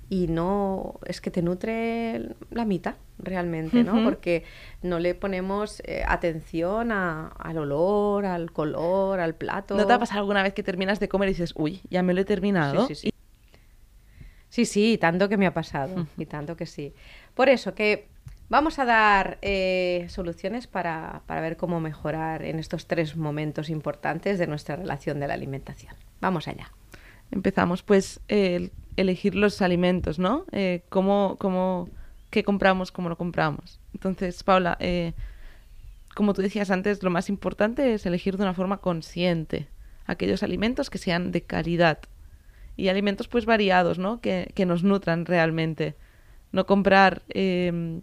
y 0.10 0.28
no 0.28 1.00
es 1.06 1.22
que 1.22 1.32
te 1.32 1.42
nutre 1.42 2.36
la 2.52 2.66
mitad 2.66 2.96
realmente, 3.18 3.84
¿no? 3.84 4.04
Porque 4.04 4.44
no 4.82 5.00
le 5.00 5.16
ponemos 5.16 5.82
eh, 5.86 6.04
atención 6.08 6.92
al 6.92 7.58
olor, 7.58 8.26
al 8.26 8.52
color, 8.52 9.20
al 9.20 9.36
plato. 9.36 9.76
¿No 9.76 9.88
te 9.88 9.94
ha 9.94 10.00
pasado 10.00 10.20
alguna 10.20 10.44
vez 10.44 10.54
que 10.54 10.64
terminas 10.64 11.00
de 11.00 11.10
comer 11.10 11.30
y 11.30 11.32
dices, 11.34 11.54
uy, 11.56 11.82
ya 11.90 12.04
me 12.04 12.14
lo 12.14 12.22
he 12.22 12.26
terminado? 12.26 12.88
Sí, 12.88 12.96
sí, 12.96 13.02
sí. 13.08 13.14
Sí, 14.50 14.66
sí, 14.66 14.98
tanto 15.00 15.30
que 15.30 15.38
me 15.38 15.48
ha 15.48 15.54
pasado, 15.54 16.06
y 16.18 16.26
tanto 16.26 16.58
que 16.58 16.66
sí. 16.66 16.94
Por 17.34 17.48
eso 17.48 17.74
que 17.74 18.10
vamos 18.52 18.80
a 18.80 18.86
dar 18.86 19.38
eh, 19.42 20.06
soluciones 20.10 20.68
para, 20.68 21.22
para 21.26 21.40
ver 21.40 21.56
cómo 21.56 21.80
mejorar 21.80 22.44
en 22.44 22.60
estos 22.60 22.86
tres 22.86 23.16
momentos 23.16 23.70
importantes 23.70 24.38
de 24.40 24.46
nuestra 24.46 24.76
relación 24.76 25.22
de 25.22 25.28
la 25.30 25.36
alimentación. 25.36 25.96
Vamos 26.20 26.50
allá. 26.50 26.70
Empezamos, 27.32 27.82
pues, 27.82 28.20
el 28.28 28.74
elegir 28.98 29.36
los 29.36 29.62
alimentos, 29.62 30.20
¿no? 30.20 30.44
Eh, 30.52 30.84
cómo, 30.90 31.38
cómo, 31.40 31.88
qué 32.30 32.44
compramos, 32.44 32.92
cómo 32.92 33.08
lo 33.08 33.16
compramos. 33.16 33.80
Entonces, 33.94 34.44
Paula, 34.44 34.76
eh, 34.82 35.14
como 36.14 36.34
tú 36.34 36.42
decías 36.42 36.72
antes, 36.72 37.04
lo 37.04 37.10
más 37.10 37.30
importante 37.30 37.94
es 37.94 38.06
elegir 38.06 38.36
de 38.36 38.44
una 38.44 38.54
forma 38.54 38.80
consciente 38.80 39.70
aquellos 40.08 40.44
alimentos 40.44 40.90
que 40.90 40.98
sean 40.98 41.32
de 41.32 41.42
calidad 41.42 42.00
y 42.76 42.90
alimentos 42.90 43.30
pues 43.30 43.46
variados, 43.46 43.98
¿no? 43.98 44.20
Que, 44.20 44.52
que 44.56 44.66
nos 44.66 44.84
nutran 44.84 45.26
realmente. 45.26 45.96
No 46.52 46.66
comprar 46.66 47.22
em, 47.30 48.02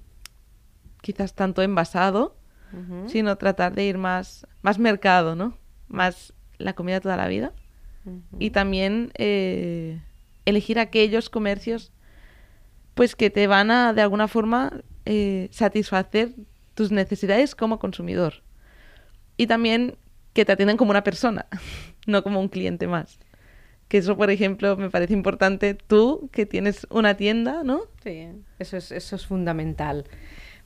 quizás 1.00 1.34
tanto 1.34 1.62
envasado, 1.62 2.36
sino 3.06 3.36
tratar 3.36 3.74
de 3.74 3.84
ir 3.84 3.96
más, 3.96 4.46
más 4.60 4.78
mercado, 4.78 5.34
¿no? 5.34 5.56
Más 5.88 6.34
la 6.58 6.74
comida 6.74 7.00
toda 7.00 7.16
la 7.16 7.28
vida. 7.28 7.52
Y 8.38 8.50
también 8.50 9.12
eh, 9.18 10.00
elegir 10.44 10.78
aquellos 10.78 11.28
comercios 11.28 11.92
pues 12.94 13.14
que 13.14 13.30
te 13.30 13.46
van 13.46 13.70
a 13.70 13.92
de 13.92 14.02
alguna 14.02 14.28
forma 14.28 14.82
eh, 15.04 15.48
satisfacer 15.52 16.34
tus 16.74 16.90
necesidades 16.90 17.54
como 17.54 17.78
consumidor. 17.78 18.42
Y 19.36 19.46
también 19.46 19.96
que 20.32 20.44
te 20.44 20.52
atiendan 20.52 20.76
como 20.76 20.90
una 20.90 21.04
persona 21.04 21.46
no 22.06 22.22
como 22.22 22.40
un 22.40 22.48
cliente 22.48 22.86
más. 22.86 23.18
Que 23.88 23.98
eso 23.98 24.16
por 24.16 24.30
ejemplo 24.30 24.76
me 24.76 24.90
parece 24.90 25.12
importante. 25.12 25.74
Tú 25.74 26.28
que 26.32 26.44
tienes 26.44 26.86
una 26.90 27.14
tienda 27.14 27.62
no 27.62 27.82
sí 28.02 28.28
eso 28.58 28.76
es 28.76 28.90
eso 28.90 29.16
es 29.16 29.26
fundamental 29.26 30.04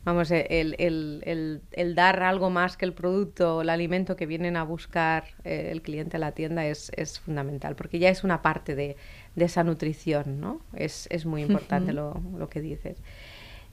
vamos, 0.05 0.31
el, 0.31 0.75
el, 0.79 1.63
el, 1.73 1.95
dar 1.95 2.23
algo 2.23 2.51
más 2.51 2.77
que 2.77 2.85
el 2.85 2.93
producto, 2.93 3.63
el 3.63 3.71
alimento 3.71 4.17
que 4.17 4.27
vienen 4.27 4.57
a 4.57 4.65
buscar 4.65 5.25
eh, 5.45 5.69
el 5.71 5.83
cliente 5.83 6.17
a 6.17 6.21
la 6.21 6.33
tienda 6.33 6.67
es, 6.67 6.91
es, 6.97 7.21
fundamental, 7.21 7.77
porque 7.77 7.99
ya 7.99 8.09
es 8.09 8.25
una 8.25 8.43
parte 8.43 8.75
de, 8.75 8.97
de 9.37 9.45
esa 9.45 9.65
nutrición, 9.65 10.41
¿no? 10.41 10.61
Es, 10.75 11.07
es 11.11 11.27
muy 11.27 11.43
importante 11.43 11.93
lo, 11.93 12.21
lo, 12.37 12.49
que 12.49 12.61
dices. 12.61 12.99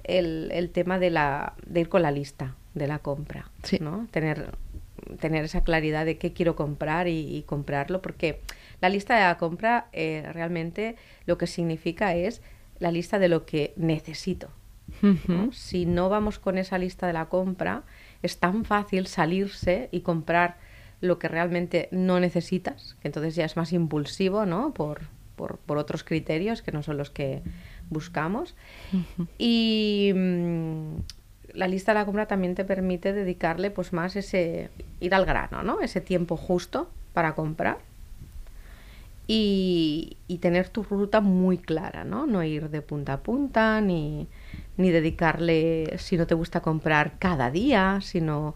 El, 0.03 0.49
el, 0.53 0.69
tema 0.69 0.99
de, 0.99 1.09
la, 1.09 1.53
de 1.65 1.81
ir 1.81 1.89
con 1.89 2.01
la 2.01 2.11
lista 2.11 2.55
de 2.73 2.87
la 2.87 2.99
compra, 2.99 3.49
¿no? 3.79 4.07
Tener, 4.11 4.51
tener 5.19 5.45
esa 5.45 5.63
claridad 5.63 6.05
de 6.05 6.17
qué 6.17 6.33
quiero 6.33 6.55
comprar 6.55 7.07
y, 7.07 7.43
comprarlo, 7.47 8.01
porque 8.01 8.41
la 8.81 8.89
lista 8.89 9.15
de 9.15 9.21
la 9.21 9.37
compra 9.37 9.87
eh, 9.91 10.29
realmente 10.31 10.95
lo 11.25 11.37
que 11.37 11.47
significa 11.47 12.15
es 12.15 12.41
la 12.79 12.91
lista 12.91 13.19
de 13.19 13.29
lo 13.29 13.45
que 13.45 13.73
necesito. 13.75 14.49
Si 15.51 15.85
no 15.85 16.09
vamos 16.09 16.39
con 16.39 16.57
esa 16.57 16.77
lista 16.77 17.07
de 17.07 17.13
la 17.13 17.25
compra, 17.25 17.83
es 18.21 18.37
tan 18.37 18.65
fácil 18.65 19.07
salirse 19.07 19.89
y 19.91 20.01
comprar 20.01 20.57
lo 21.01 21.19
que 21.19 21.27
realmente 21.27 21.87
no 21.91 22.19
necesitas, 22.19 22.95
que 23.01 23.07
entonces 23.07 23.35
ya 23.35 23.45
es 23.45 23.55
más 23.55 23.71
impulsivo, 23.71 24.45
¿no? 24.45 24.73
Por, 24.73 25.01
por, 25.35 25.77
otros 25.77 26.03
criterios 26.03 26.61
que 26.61 26.71
no 26.71 26.83
son 26.83 26.97
los 26.97 27.09
que 27.09 27.41
buscamos. 27.89 28.55
Y 29.37 30.11
mm, 30.13 30.95
la 31.53 31.67
lista 31.67 31.93
de 31.93 31.99
la 31.99 32.05
compra 32.05 32.27
también 32.27 32.55
te 32.55 32.65
permite 32.65 33.13
dedicarle 33.13 33.71
pues 33.71 33.93
más 33.93 34.15
ese 34.15 34.69
ir 34.99 35.13
al 35.15 35.25
grano, 35.25 35.63
¿no? 35.63 35.81
Ese 35.81 36.01
tiempo 36.01 36.35
justo 36.35 36.89
para 37.13 37.35
comprar. 37.35 37.77
Y, 39.31 40.17
y 40.27 40.39
tener 40.39 40.69
tu 40.69 40.81
ruta 40.81 41.21
muy 41.21 41.59
clara, 41.59 42.03
¿no? 42.03 42.25
No 42.25 42.43
ir 42.43 42.71
de 42.71 42.81
punta 42.81 43.13
a 43.13 43.19
punta, 43.19 43.79
ni, 43.79 44.27
ni 44.75 44.89
dedicarle, 44.89 45.93
si 45.99 46.17
no 46.17 46.25
te 46.25 46.33
gusta 46.33 46.61
comprar 46.61 47.19
cada 47.19 47.51
día, 47.51 47.99
sino 48.01 48.55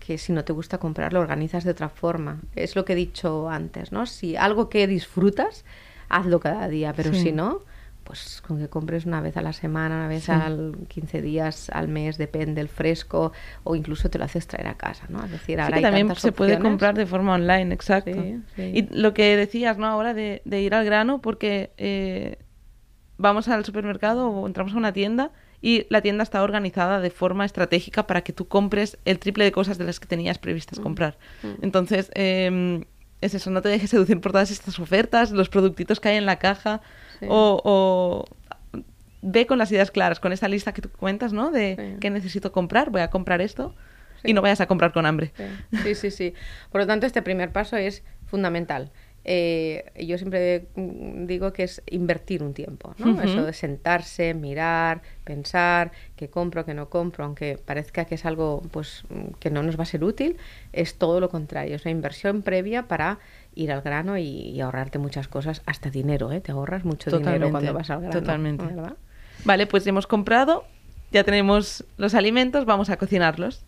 que 0.00 0.18
si 0.18 0.32
no 0.32 0.42
te 0.42 0.52
gusta 0.52 0.78
comprar 0.78 1.12
lo 1.12 1.20
organizas 1.20 1.62
de 1.62 1.70
otra 1.70 1.88
forma. 1.88 2.40
Es 2.56 2.74
lo 2.74 2.84
que 2.84 2.94
he 2.94 2.96
dicho 2.96 3.48
antes, 3.48 3.92
¿no? 3.92 4.06
Si 4.06 4.34
algo 4.34 4.68
que 4.68 4.88
disfrutas, 4.88 5.64
hazlo 6.08 6.40
cada 6.40 6.66
día, 6.66 6.94
pero 6.96 7.14
si 7.14 7.30
no, 7.30 7.60
pues 8.08 8.40
con 8.40 8.58
que 8.58 8.68
compres 8.68 9.04
una 9.04 9.20
vez 9.20 9.36
a 9.36 9.42
la 9.42 9.52
semana, 9.52 9.96
una 9.96 10.08
vez 10.08 10.30
al 10.30 10.78
15 10.88 11.20
días, 11.20 11.68
al 11.68 11.88
mes, 11.88 12.16
depende 12.16 12.62
el 12.62 12.68
fresco, 12.68 13.32
o 13.64 13.76
incluso 13.76 14.08
te 14.08 14.18
lo 14.18 14.24
haces 14.24 14.46
traer 14.46 14.66
a 14.68 14.74
casa, 14.78 15.04
¿no? 15.10 15.22
Es 15.22 15.30
decir, 15.30 15.60
ahora 15.60 15.78
también 15.82 16.16
se 16.16 16.32
puede 16.32 16.58
comprar 16.58 16.94
de 16.94 17.04
forma 17.04 17.34
online, 17.34 17.74
exacto. 17.74 18.18
Y 18.56 18.88
lo 18.90 19.12
que 19.12 19.36
decías, 19.36 19.76
¿no? 19.76 19.86
Ahora 19.86 20.14
de, 20.14 20.40
ir 20.46 20.74
al 20.74 20.86
grano, 20.86 21.20
porque 21.20 21.72
eh, 21.76 22.38
vamos 23.18 23.46
al 23.48 23.66
supermercado 23.66 24.30
o 24.30 24.46
entramos 24.46 24.72
a 24.72 24.78
una 24.78 24.94
tienda 24.94 25.30
y 25.60 25.86
la 25.90 26.00
tienda 26.00 26.22
está 26.22 26.42
organizada 26.42 27.00
de 27.00 27.10
forma 27.10 27.44
estratégica 27.44 28.06
para 28.06 28.22
que 28.22 28.32
tú 28.32 28.48
compres 28.48 28.96
el 29.04 29.18
triple 29.18 29.44
de 29.44 29.52
cosas 29.52 29.76
de 29.76 29.84
las 29.84 30.00
que 30.00 30.06
tenías 30.06 30.38
previstas 30.38 30.78
mm. 30.78 30.82
comprar. 30.82 31.18
Mm. 31.42 31.48
Entonces, 31.60 32.10
eh, 32.14 32.86
es 33.20 33.34
eso, 33.34 33.50
no 33.50 33.62
te 33.62 33.68
dejes 33.68 33.90
seducir 33.90 34.20
por 34.20 34.32
todas 34.32 34.50
estas 34.50 34.78
ofertas, 34.78 35.30
los 35.30 35.48
productitos 35.48 36.00
que 36.00 36.10
hay 36.10 36.16
en 36.16 36.26
la 36.26 36.38
caja 36.38 36.80
o, 37.28 38.24
ve 39.20 39.46
con 39.46 39.58
las 39.58 39.72
ideas 39.72 39.90
claras, 39.90 40.20
con 40.20 40.32
esta 40.32 40.48
lista 40.48 40.72
que 40.72 40.82
tú 40.82 40.90
cuentas, 40.90 41.32
¿no? 41.32 41.50
De 41.50 41.96
qué 42.00 42.10
necesito 42.10 42.52
comprar, 42.52 42.90
voy 42.90 43.00
a 43.00 43.10
comprar 43.10 43.40
esto 43.40 43.74
y 44.24 44.32
no 44.32 44.42
vayas 44.42 44.60
a 44.60 44.66
comprar 44.66 44.92
con 44.92 45.06
hambre. 45.06 45.32
sí, 45.82 45.94
sí, 45.94 46.10
sí. 46.10 46.34
Por 46.70 46.80
lo 46.80 46.86
tanto, 46.86 47.06
este 47.06 47.22
primer 47.22 47.52
paso 47.52 47.76
es 47.76 48.02
fundamental. 48.26 48.92
Eh, 49.30 49.84
yo 50.06 50.16
siempre 50.16 50.68
digo 50.74 51.52
que 51.52 51.64
es 51.64 51.82
invertir 51.90 52.42
un 52.42 52.54
tiempo, 52.54 52.94
¿no? 52.96 53.20
Eso 53.20 53.44
de 53.44 53.52
sentarse, 53.52 54.32
mirar, 54.32 55.02
pensar, 55.24 55.92
qué 56.16 56.30
compro, 56.30 56.64
qué 56.64 56.72
no 56.72 56.88
compro, 56.88 57.26
aunque 57.26 57.58
parezca 57.62 58.06
que 58.06 58.14
es 58.14 58.24
algo 58.24 58.62
pues 58.70 59.04
que 59.38 59.50
no 59.50 59.62
nos 59.62 59.78
va 59.78 59.82
a 59.82 59.86
ser 59.86 60.02
útil, 60.02 60.38
es 60.72 60.94
todo 60.94 61.20
lo 61.20 61.28
contrario, 61.28 61.76
es 61.76 61.84
una 61.84 61.90
inversión 61.92 62.40
previa 62.40 62.88
para 62.88 63.18
ir 63.54 63.70
al 63.70 63.82
grano 63.82 64.16
y, 64.16 64.58
ahorrarte 64.62 64.98
muchas 64.98 65.28
cosas, 65.28 65.60
hasta 65.66 65.90
dinero, 65.90 66.32
¿eh? 66.32 66.40
Te 66.40 66.52
ahorras 66.52 66.86
mucho 66.86 67.10
dinero 67.10 67.50
cuando 67.50 67.74
vas 67.74 67.90
al 67.90 68.00
grano. 68.00 68.18
Totalmente. 68.18 68.64
Vale, 69.44 69.66
pues 69.66 69.86
hemos 69.86 70.06
comprado, 70.06 70.64
ya 71.12 71.22
tenemos 71.22 71.84
los 71.98 72.14
alimentos, 72.14 72.64
vamos 72.64 72.88
a 72.88 72.96
cocinarlos. 72.96 73.62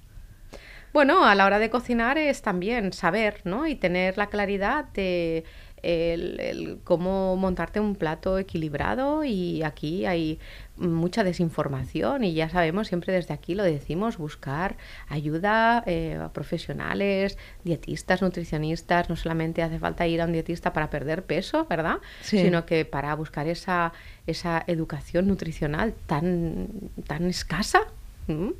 Bueno, 0.92 1.24
a 1.24 1.34
la 1.34 1.46
hora 1.46 1.58
de 1.58 1.70
cocinar 1.70 2.18
es 2.18 2.42
también 2.42 2.92
saber, 2.92 3.40
¿no? 3.44 3.66
Y 3.66 3.76
tener 3.76 4.18
la 4.18 4.26
claridad 4.26 4.86
de 4.86 5.44
el, 5.82 6.78
cómo 6.84 7.36
montarte 7.36 7.80
un 7.80 7.94
plato 7.94 8.38
equilibrado 8.38 9.24
y 9.24 9.62
aquí 9.62 10.06
hay 10.06 10.38
mucha 10.76 11.24
desinformación 11.24 12.24
y 12.24 12.34
ya 12.34 12.48
sabemos, 12.48 12.88
siempre 12.88 13.12
desde 13.12 13.34
aquí 13.34 13.54
lo 13.54 13.62
decimos, 13.62 14.18
buscar 14.18 14.76
ayuda 15.08 15.82
eh, 15.86 16.18
a 16.20 16.32
profesionales, 16.32 17.38
dietistas, 17.64 18.22
nutricionistas, 18.22 19.08
no 19.08 19.16
solamente 19.16 19.62
hace 19.62 19.78
falta 19.78 20.06
ir 20.06 20.20
a 20.20 20.24
un 20.24 20.32
dietista 20.32 20.72
para 20.72 20.90
perder 20.90 21.24
peso, 21.24 21.66
¿verdad? 21.68 21.98
Sino 22.22 22.66
que 22.66 22.84
para 22.84 23.14
buscar 23.14 23.46
esa, 23.46 23.92
esa 24.26 24.62
educación 24.66 25.28
nutricional 25.28 25.94
tan, 26.06 26.68
tan 27.06 27.26
escasa 27.26 27.86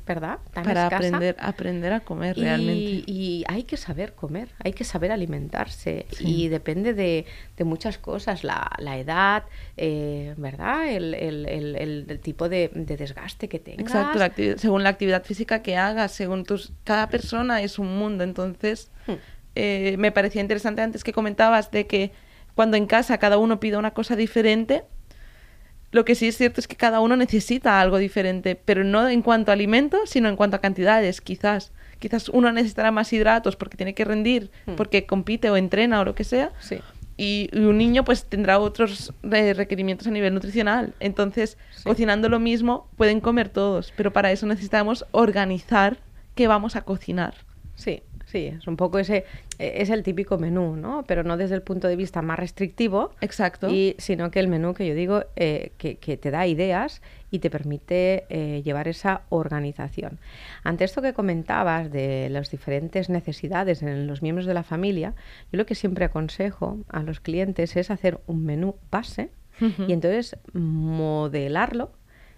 ¿verdad? 0.05 0.39
Para 0.53 0.87
aprender, 0.87 1.35
aprender 1.39 1.93
a 1.93 1.99
comer 2.01 2.37
realmente. 2.37 3.03
Y 3.05 3.43
hay 3.47 3.63
que 3.63 3.77
saber 3.77 4.13
comer, 4.13 4.49
hay 4.63 4.73
que 4.73 4.83
saber 4.83 5.11
alimentarse. 5.11 6.05
Y 6.19 6.47
depende 6.47 6.93
de, 6.93 7.25
muchas 7.63 7.97
cosas, 7.97 8.43
la, 8.43 8.97
edad, 8.97 9.43
eh, 9.77 10.33
¿verdad? 10.37 10.89
El, 10.89 12.19
tipo 12.21 12.49
de, 12.49 12.69
desgaste 12.73 13.47
que 13.47 13.59
tengas. 13.59 13.93
Exacto, 13.93 14.57
según 14.57 14.83
la 14.83 14.89
actividad 14.89 15.23
física 15.23 15.61
que 15.61 15.77
hagas, 15.77 16.11
según 16.11 16.43
tus... 16.43 16.73
Cada 16.83 17.07
persona 17.09 17.61
es 17.61 17.79
un 17.79 17.97
mundo, 17.97 18.23
entonces 18.23 18.91
hmm. 19.07 19.13
eh, 19.55 19.95
me 19.97 20.11
parecía 20.11 20.41
interesante 20.41 20.81
antes 20.81 21.03
que 21.03 21.13
comentabas 21.13 21.71
de 21.71 21.87
que 21.87 22.11
cuando 22.55 22.77
en 22.77 22.85
casa 22.85 23.17
cada 23.17 23.37
uno 23.37 23.59
pide 23.59 23.77
una 23.77 23.91
cosa 23.91 24.15
diferente, 24.15 24.83
Lo 25.91 26.05
que 26.05 26.15
sí 26.15 26.27
es 26.27 26.37
cierto 26.37 26.61
es 26.61 26.67
que 26.67 26.75
cada 26.77 26.99
uno 27.01 27.15
necesita 27.17 27.81
algo 27.81 27.97
diferente, 27.97 28.55
pero 28.55 28.83
no 28.83 29.07
en 29.09 29.21
cuanto 29.21 29.51
a 29.51 29.53
alimentos, 29.53 30.09
sino 30.09 30.29
en 30.29 30.35
cuanto 30.37 30.55
a 30.55 30.61
cantidades, 30.61 31.19
quizás. 31.21 31.71
Quizás 31.99 32.29
uno 32.29 32.51
necesitará 32.51 32.91
más 32.91 33.11
hidratos 33.13 33.55
porque 33.55 33.77
tiene 33.77 33.93
que 33.93 34.05
rendir, 34.05 34.51
Mm. 34.65 34.73
porque 34.75 35.05
compite 35.05 35.49
o 35.49 35.57
entrena 35.57 35.99
o 36.01 36.05
lo 36.05 36.15
que 36.15 36.23
sea. 36.23 36.51
Sí. 36.59 36.79
Y, 37.17 37.49
y 37.51 37.59
un 37.59 37.77
niño 37.77 38.03
pues 38.05 38.23
tendrá 38.25 38.57
otros 38.57 39.13
eh, 39.31 39.53
requerimientos 39.53 40.07
a 40.07 40.11
nivel 40.11 40.33
nutricional. 40.33 40.93
Entonces, 40.99 41.57
Sí. 41.75 41.83
cocinando 41.83 42.29
lo 42.29 42.39
mismo, 42.39 42.89
pueden 42.95 43.19
comer 43.19 43.49
todos, 43.49 43.93
pero 43.97 44.11
para 44.13 44.31
eso 44.31 44.45
necesitamos 44.47 45.05
organizar 45.11 45.97
qué 46.35 46.47
vamos 46.47 46.75
a 46.75 46.81
cocinar. 46.83 47.35
Sí, 47.75 48.01
sí, 48.31 48.47
es 48.47 48.67
un 48.67 48.77
poco 48.77 48.99
ese, 48.99 49.25
eh, 49.59 49.73
es 49.77 49.89
el 49.89 50.03
típico 50.03 50.37
menú, 50.37 50.75
¿no? 50.75 51.03
Pero 51.07 51.23
no 51.23 51.37
desde 51.37 51.55
el 51.55 51.61
punto 51.61 51.87
de 51.87 51.95
vista 51.95 52.21
más 52.21 52.39
restrictivo, 52.39 53.11
Exacto. 53.21 53.69
y, 53.69 53.95
sino 53.97 54.31
que 54.31 54.39
el 54.39 54.47
menú 54.47 54.73
que 54.73 54.87
yo 54.87 54.95
digo 54.95 55.25
eh, 55.35 55.73
que, 55.77 55.97
que 55.97 56.17
te 56.17 56.31
da 56.31 56.47
ideas 56.47 57.01
y 57.29 57.39
te 57.39 57.49
permite 57.49 58.25
eh, 58.29 58.61
llevar 58.63 58.87
esa 58.87 59.23
organización. 59.29 60.19
Ante 60.63 60.85
esto 60.85 61.01
que 61.01 61.13
comentabas 61.13 61.91
de 61.91 62.29
las 62.29 62.49
diferentes 62.49 63.09
necesidades 63.09 63.81
en 63.81 64.07
los 64.07 64.21
miembros 64.21 64.45
de 64.45 64.53
la 64.53 64.63
familia, 64.63 65.13
yo 65.51 65.57
lo 65.57 65.65
que 65.65 65.75
siempre 65.75 66.05
aconsejo 66.05 66.79
a 66.89 67.03
los 67.03 67.19
clientes 67.19 67.75
es 67.75 67.91
hacer 67.91 68.19
un 68.27 68.45
menú 68.45 68.75
base 68.89 69.31
y 69.87 69.93
entonces 69.93 70.37
modelarlo 70.53 71.91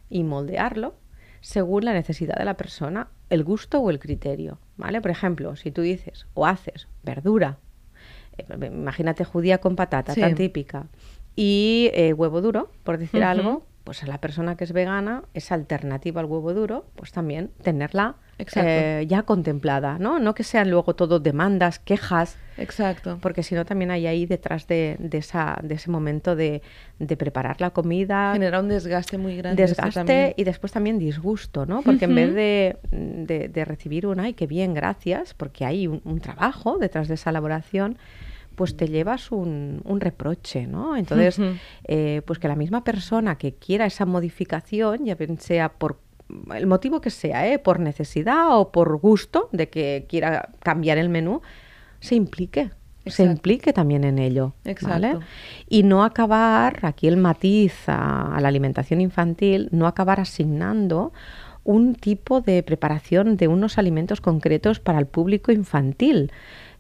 y 0.10 0.24
moldearlo 0.24 0.96
según 1.40 1.86
la 1.86 1.94
necesidad 1.94 2.36
de 2.36 2.44
la 2.44 2.58
persona, 2.58 3.10
el 3.30 3.44
gusto 3.46 3.80
o 3.80 3.90
el 3.90 4.00
criterio, 4.00 4.60
¿vale? 4.78 5.02
Por 5.02 5.12
ejemplo, 5.12 5.56
si 5.56 5.72
tú 5.72 5.82
dices 5.82 6.28
o 6.34 6.46
haces 6.46 6.88
verdura, 7.04 7.58
eh, 8.38 8.46
imagínate 8.68 9.24
judía 9.24 9.60
con 9.60 9.76
patata, 9.76 10.14
Sí. 10.14 10.22
tan 10.22 10.36
típica, 10.36 10.88
y 11.36 11.90
eh, 11.94 12.14
huevo 12.14 12.42
duro, 12.42 12.72
por 12.84 12.98
decir 12.98 13.24
algo, 13.24 13.66
pues 13.84 14.04
a 14.04 14.08
la 14.08 14.20
persona 14.20 14.56
que 14.56 14.64
es 14.64 14.72
vegana, 14.72 15.24
esa 15.34 15.56
alternativa 15.56 16.22
al 16.22 16.28
huevo 16.28 16.54
duro, 16.54 16.86
pues 16.96 17.12
también 17.12 17.52
tenerla 17.62 18.16
eh, 18.56 19.06
ya 19.08 19.24
contemplada, 19.24 19.98
¿no? 20.00 20.20
No 20.20 20.34
que 20.34 20.44
sean 20.44 20.70
luego 20.72 20.96
todo 20.96 21.20
demandas, 21.20 21.80
quejas, 21.80 22.38
Exacto. 22.58 23.20
porque 23.22 23.44
si 23.44 23.56
no 23.56 23.66
también 23.66 23.92
hay 23.92 24.08
ahí 24.08 24.26
detrás 24.26 24.68
de, 24.68 24.96
de 25.00 25.18
esa, 25.18 25.60
de 25.62 25.76
ese 25.76 25.92
momento 25.92 26.36
de, 26.36 26.62
de 27.00 27.18
preparar 27.18 27.60
la 27.62 27.72
comida, 27.72 28.32
Genera 28.34 28.60
un 28.62 28.70
desgaste 28.70 29.18
muy 29.18 29.36
grande. 29.38 29.62
desgaste 29.62 30.34
y 30.38 30.44
después 30.46 30.72
también 30.72 30.98
disgusto, 31.00 31.66
¿no? 31.66 31.82
Porque 31.82 32.06
en 32.06 32.16
vez 32.16 32.28
Ujú. 32.30 32.36
de, 32.36 32.78
de- 32.92 33.48
de 33.50 33.66
recibir 33.66 34.08
un 34.08 34.20
ay, 34.20 34.34
qué 34.34 34.48
bien, 34.48 34.74
gracias, 34.74 35.34
porque 35.34 35.66
hay 35.66 35.88
un, 35.88 36.02
un 36.06 36.20
trabajo 36.20 36.78
detrás 36.80 37.08
de 37.08 37.16
esa 37.16 37.30
elaboración, 37.32 37.98
pues 38.56 38.78
te 38.78 38.88
llevas 38.88 39.32
un, 39.32 39.82
un 39.84 40.00
reproche, 40.00 40.68
¿no? 40.68 40.96
Entonces, 40.96 41.40
eh, 41.86 42.22
pues 42.26 42.40
que 42.40 42.48
la 42.48 42.56
misma 42.56 42.84
persona 42.84 43.38
que 43.38 43.54
quiera 43.56 43.86
esa 43.86 44.06
modificación, 44.06 45.06
ya 45.06 45.16
bien 45.16 45.40
sea 45.40 45.70
por 45.70 46.00
el 46.54 46.68
motivo 46.68 47.02
que 47.02 47.10
sea, 47.10 47.48
¿eh? 47.48 47.60
por 47.60 47.80
necesidad 47.80 48.58
o 48.58 48.72
por 48.72 48.98
gusto 48.98 49.50
de 49.52 49.70
que 49.70 50.06
quiera 50.08 50.50
cambiar 50.62 50.98
el 50.98 51.10
menú, 51.10 51.42
se 52.00 52.16
implique. 52.16 52.72
Se 53.06 53.24
implique 53.24 53.74
también 53.74 54.06
en 54.06 54.18
ello. 54.18 54.54
¿vale? 54.64 54.72
Exacto. 54.72 55.20
Y 55.68 55.84
no 55.84 56.06
acabar, 56.06 56.80
aquí 56.84 57.08
el 57.08 57.18
matiz 57.18 57.74
a, 57.88 58.34
a 58.34 58.40
la 58.40 58.48
alimentación 58.48 59.02
infantil, 59.02 59.68
no 59.72 59.88
acabar 59.88 60.22
asignando 60.22 61.12
un 61.66 61.96
tipo 61.96 62.42
de 62.42 62.64
preparación 62.64 63.38
de 63.38 63.48
unos 63.48 63.78
alimentos 63.78 64.22
concretos 64.22 64.80
para 64.80 65.00
el 65.00 65.06
público 65.06 65.52
infantil, 65.52 66.32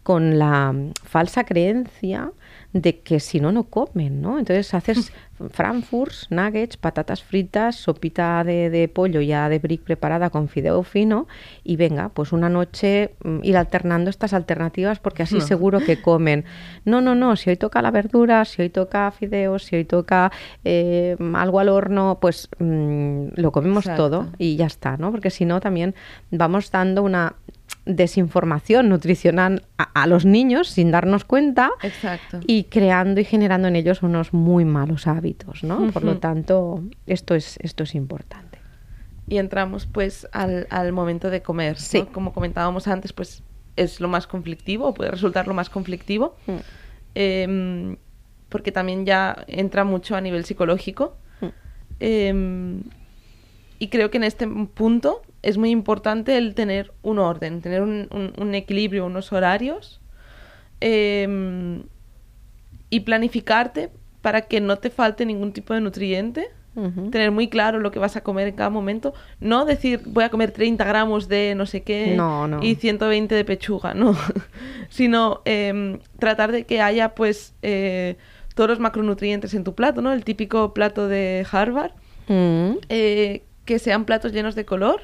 con 0.03 0.37
la 0.37 0.71
mm, 0.73 0.91
falsa 1.03 1.45
creencia 1.45 2.31
de 2.73 2.99
que 2.99 3.19
si 3.19 3.39
no, 3.39 3.51
no 3.51 3.65
comen, 3.65 4.19
¿no? 4.21 4.39
Entonces 4.39 4.73
haces 4.73 5.13
frankfurts, 5.51 6.27
nuggets, 6.31 6.75
patatas 6.77 7.21
fritas, 7.23 7.75
sopita 7.75 8.43
de, 8.43 8.69
de 8.71 8.87
pollo 8.87 9.21
ya 9.21 9.47
de 9.49 9.59
brick 9.59 9.81
preparada 9.81 10.29
con 10.31 10.47
fideo 10.47 10.81
fino 10.83 11.27
y 11.63 11.75
venga, 11.75 12.09
pues 12.09 12.31
una 12.31 12.49
noche 12.49 13.13
mm, 13.23 13.39
ir 13.43 13.57
alternando 13.57 14.09
estas 14.09 14.33
alternativas 14.33 14.99
porque 14.99 15.23
así 15.23 15.35
No. 15.35 15.41
seguro 15.41 15.81
que 15.81 16.01
comen. 16.01 16.45
No, 16.85 17.01
no, 17.01 17.13
no, 17.15 17.35
si 17.35 17.49
hoy 17.51 17.57
toca 17.57 17.81
la 17.81 17.91
verdura, 17.91 18.43
si 18.45 18.61
hoy 18.63 18.69
toca 18.69 19.09
fideos, 19.11 19.65
si 19.65 19.75
hoy 19.75 19.85
toca 19.85 20.31
eh, 20.63 21.15
algo 21.35 21.59
al 21.59 21.69
horno, 21.69 22.17
pues 22.21 22.49
mm, 22.59 23.27
lo 23.35 23.51
comemos 23.51 23.85
Exacto. 23.85 24.09
todo 24.09 24.27
y 24.39 24.55
ya 24.55 24.65
está, 24.65 24.97
¿no? 24.97 25.11
Porque 25.11 25.29
si 25.29 25.45
no 25.45 25.59
también 25.59 25.93
vamos 26.31 26.71
dando 26.71 27.03
una 27.03 27.35
desinformación 27.85 28.89
nutricional 28.89 29.63
a, 29.77 29.83
a 30.03 30.07
los 30.07 30.25
niños 30.25 30.69
sin 30.69 30.91
darnos 30.91 31.25
cuenta 31.25 31.71
Exacto. 31.81 32.39
y 32.47 32.65
creando 32.65 33.19
y 33.19 33.25
generando 33.25 33.67
en 33.67 33.75
ellos 33.75 34.03
unos 34.03 34.33
muy 34.33 34.65
malos 34.65 35.07
hábitos, 35.07 35.63
¿no? 35.63 35.91
Por 35.91 36.03
lo 36.03 36.17
tanto, 36.19 36.83
esto 37.07 37.35
es, 37.35 37.57
esto 37.61 37.83
es 37.83 37.95
importante. 37.95 38.59
Y 39.27 39.37
entramos 39.37 39.85
pues 39.85 40.27
al, 40.31 40.67
al 40.69 40.91
momento 40.91 41.29
de 41.29 41.41
comer. 41.41 41.73
¿no? 41.73 41.79
Sí. 41.79 42.03
Como 42.11 42.33
comentábamos 42.33 42.87
antes, 42.87 43.13
pues 43.13 43.43
es 43.75 43.99
lo 43.99 44.07
más 44.07 44.27
conflictivo, 44.27 44.87
o 44.87 44.93
puede 44.93 45.11
resultar 45.11 45.47
lo 45.47 45.53
más 45.53 45.69
conflictivo, 45.69 46.35
em, 47.15 47.97
porque 48.49 48.71
también 48.71 49.05
ya 49.05 49.43
entra 49.47 49.83
mucho 49.83 50.15
a 50.15 50.21
nivel 50.21 50.45
psicológico. 50.45 51.17
Mm. 51.41 51.47
Em, 51.99 52.83
y 53.79 53.87
creo 53.89 54.11
que 54.11 54.17
en 54.17 54.23
este 54.23 54.47
punto 54.47 55.21
es 55.43 55.57
muy 55.57 55.69
importante 55.69 56.37
el 56.37 56.55
tener 56.55 56.91
un 57.03 57.19
orden, 57.19 57.61
tener 57.61 57.81
un, 57.83 58.07
un- 58.11 58.33
un 58.37 58.55
equilibrio, 58.55 59.05
unos 59.05 59.31
horarios 59.31 60.01
em, 60.81 61.83
y 62.89 63.01
planificarte 63.01 63.89
para 64.21 64.41
que 64.43 64.61
no 64.61 64.77
te 64.77 64.89
falte 64.89 65.25
ningún 65.25 65.53
tipo 65.53 65.73
de 65.73 65.81
nutriente 65.81 66.47
tener 67.11 67.29
muy 67.29 67.49
claro 67.49 67.79
lo 67.79 67.91
que 67.91 67.99
vas 67.99 68.15
a 68.15 68.21
comer 68.23 68.47
en 68.47 68.55
cada 68.55 68.71
momento. 68.71 69.13
No 69.39 69.63
decir 69.63 70.01
voy 70.07 70.23
a 70.23 70.29
comer 70.29 70.49
30 70.51 70.83
gramos 70.85 71.27
de 71.27 71.53
no 71.53 71.67
sé 71.67 71.83
qué 71.83 72.15
No, 72.17 72.47
no. 72.47 72.63
y 72.63 72.73
120 72.73 73.35
de 73.35 73.45
pechuga, 73.45 73.93
no. 73.93 74.17
Sino 74.89 75.41
em, 75.45 75.99
tratar 76.17 76.51
de 76.51 76.63
que 76.65 76.81
haya 76.81 77.13
pues 77.13 77.53
eh, 77.61 78.15
todos 78.55 78.71
los 78.71 78.79
macronutrientes 78.79 79.53
en 79.53 79.63
tu 79.63 79.75
plato, 79.75 80.01
¿no? 80.01 80.11
El 80.13 80.23
típico 80.23 80.73
plato 80.73 81.07
de 81.07 81.45
Harvard. 81.51 81.91
Mm. 82.27 82.77
eh, 82.89 83.43
que 83.65 83.77
sean 83.77 84.05
platos 84.05 84.31
llenos 84.33 84.55
de 84.55 84.65
color. 84.65 85.01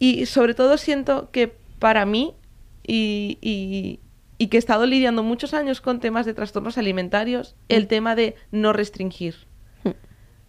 Y 0.00 0.26
sobre 0.26 0.54
todo 0.54 0.76
siento 0.78 1.30
que 1.30 1.54
para 1.78 2.04
mí, 2.06 2.34
y, 2.84 3.38
y- 3.40 4.00
y 4.38 4.46
que 4.48 4.56
he 4.56 4.58
estado 4.58 4.86
lidiando 4.86 5.22
muchos 5.22 5.52
años 5.54 5.80
con 5.82 6.00
temas 6.00 6.24
de 6.26 6.32
trastornos 6.34 6.78
alimentarios, 6.78 7.54
el 7.68 7.86
tema 7.86 8.14
de 8.16 8.34
no 8.50 8.72
restringir. 8.72 9.34
Mm. 9.84 9.90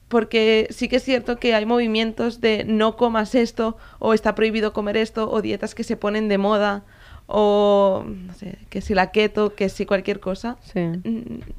Porque 0.07 0.67
sí 0.71 0.87
que 0.87 0.95
es 0.95 1.03
cierto 1.03 1.37
que 1.37 1.53
hay 1.53 1.65
movimientos 1.65 2.39
de 2.41 2.63
no 2.63 2.95
comas 2.95 3.35
esto, 3.35 3.77
o 3.99 4.13
está 4.13 4.33
prohibido 4.33 4.71
comer 4.73 4.95
esto, 4.97 5.29
o 5.29 5.41
dietas 5.41 5.75
que 5.75 5.83
se 5.83 5.97
ponen 5.97 6.29
de 6.29 6.37
moda, 6.37 6.83
o 7.27 8.05
no 8.07 8.33
sé, 8.33 8.57
que 8.69 8.79
si 8.81 8.93
la 8.93 9.11
keto, 9.11 9.53
que 9.55 9.67
si 9.69 9.85
cualquier 9.85 10.19
cosa. 10.21 10.57
Sí. 10.73 10.81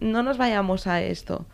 No 0.01 0.23
nos 0.23 0.39
vayamos 0.39 0.87
a 0.87 1.03
esto. 1.03 1.45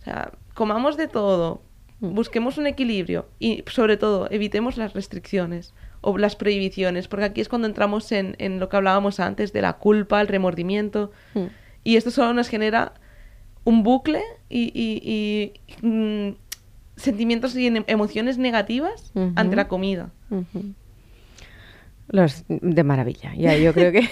O 0.00 0.04
sea, 0.04 0.32
comamos 0.54 0.96
de 0.96 1.06
todo, 1.08 1.54
Mm. 1.54 1.65
Busquemos 2.00 2.58
un 2.58 2.66
equilibrio 2.66 3.26
y 3.38 3.64
sobre 3.68 3.96
todo 3.96 4.28
evitemos 4.30 4.76
las 4.76 4.92
restricciones 4.92 5.74
o 6.02 6.18
las 6.18 6.36
prohibiciones, 6.36 7.08
porque 7.08 7.24
aquí 7.24 7.40
es 7.40 7.48
cuando 7.48 7.66
entramos 7.66 8.12
en, 8.12 8.36
en 8.38 8.60
lo 8.60 8.68
que 8.68 8.76
hablábamos 8.76 9.18
antes 9.18 9.52
de 9.52 9.62
la 9.62 9.74
culpa, 9.74 10.20
el 10.20 10.28
remordimiento, 10.28 11.10
Mm. 11.34 11.44
y 11.84 11.96
esto 11.96 12.10
solo 12.10 12.32
nos 12.34 12.48
genera 12.48 12.92
un 13.64 13.82
bucle 13.82 14.22
y, 14.48 14.70
y- 14.74 15.52
y, 15.82 15.86
mm, 15.86 16.34
sentimientos 16.96 17.56
y 17.56 17.66
em- 17.66 17.84
emociones 17.88 18.38
negativas 18.38 19.12
ante 19.34 19.56
la 19.56 19.66
comida. 19.68 20.10
Los 22.08 22.44
de 22.48 22.84
maravilla. 22.84 23.34
Ya, 23.36 23.56
yo 23.56 23.72
creo 23.74 23.90
que 23.90 24.08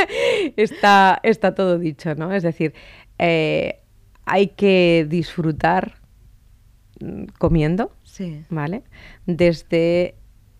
está, 0.56 1.18
está 1.22 1.54
todo 1.54 1.78
dicho, 1.78 2.14
¿no? 2.14 2.32
Es 2.32 2.42
decir, 2.44 2.74
eh, 3.18 3.80
hay 4.24 4.48
que 4.48 5.06
disfrutar 5.08 5.96
comiendo, 7.38 7.92
Sí. 8.02 8.44
¿vale? 8.50 8.82
Desde 9.26 10.14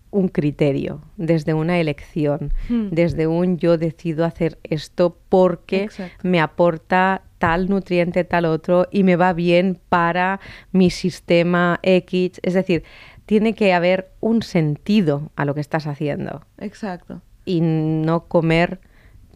un 0.09 0.29
criterio, 0.29 1.01
desde 1.17 1.53
una 1.53 1.79
elección, 1.79 2.53
Hmm. 2.69 2.89
desde 2.91 3.27
un 3.27 3.57
yo 3.57 3.77
decido 3.77 4.23
hacer 4.25 4.57
esto 4.63 5.17
porque 5.29 5.83
Exacto. 5.83 6.27
me 6.27 6.39
aporta 6.39 7.23
tal 7.39 7.69
nutriente, 7.69 8.23
tal 8.23 8.45
otro 8.45 8.87
y 8.91 9.03
me 9.03 9.15
va 9.15 9.33
bien 9.33 9.77
para 9.89 10.39
mi 10.71 10.89
sistema 10.89 11.79
X. 11.83 12.39
Es 12.41 12.53
decir, 12.53 12.83
tiene 13.25 13.53
que 13.53 13.73
haber 13.73 14.11
un 14.21 14.41
sentido 14.41 15.31
a 15.35 15.43
lo 15.45 15.53
que 15.53 15.61
estás 15.61 15.85
haciendo 15.87 16.41
Exacto. 16.57 17.21
y 17.45 17.59
no 17.61 18.25
comer 18.27 18.79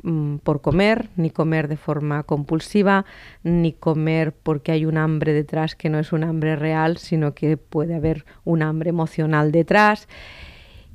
mm, 0.03 0.37
por 0.37 0.61
comer, 0.61 1.09
ni 1.15 1.29
comer 1.29 1.67
de 1.67 1.77
forma 1.77 2.23
compulsiva, 2.23 3.05
ni 3.43 3.73
comer 3.73 4.33
porque 4.33 4.71
hay 4.71 4.85
un 4.85 4.97
hambre 4.97 5.33
detrás 5.33 5.75
que 5.75 5.89
no 5.89 5.99
es 5.99 6.11
un 6.13 6.23
hambre 6.23 6.55
real, 6.55 6.97
sino 6.97 7.33
que 7.33 7.57
puede 7.57 7.95
haber 7.95 8.25
un 8.43 8.61
hambre 8.61 8.89
emocional 8.89 9.51
detrás. 9.51 10.07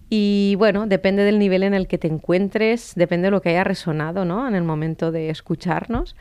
Y 0.09 0.55
bueno, 0.57 0.87
depende 0.87 1.25
del 1.25 1.39
nivel 1.39 1.65
en 1.65 1.75
el 1.75 1.89
que 1.89 1.99
te 1.99 2.07
encuentres, 2.07 2.93
depende 2.95 3.27
de 3.27 3.31
lo 3.33 3.43
que 3.43 3.51
haya 3.51 3.65
resonado 3.65 4.25
¿no? 4.25 4.47
en 4.47 4.55
el 4.55 4.63
momento 4.63 5.11
de 5.11 5.31
escucharnos. 5.31 6.15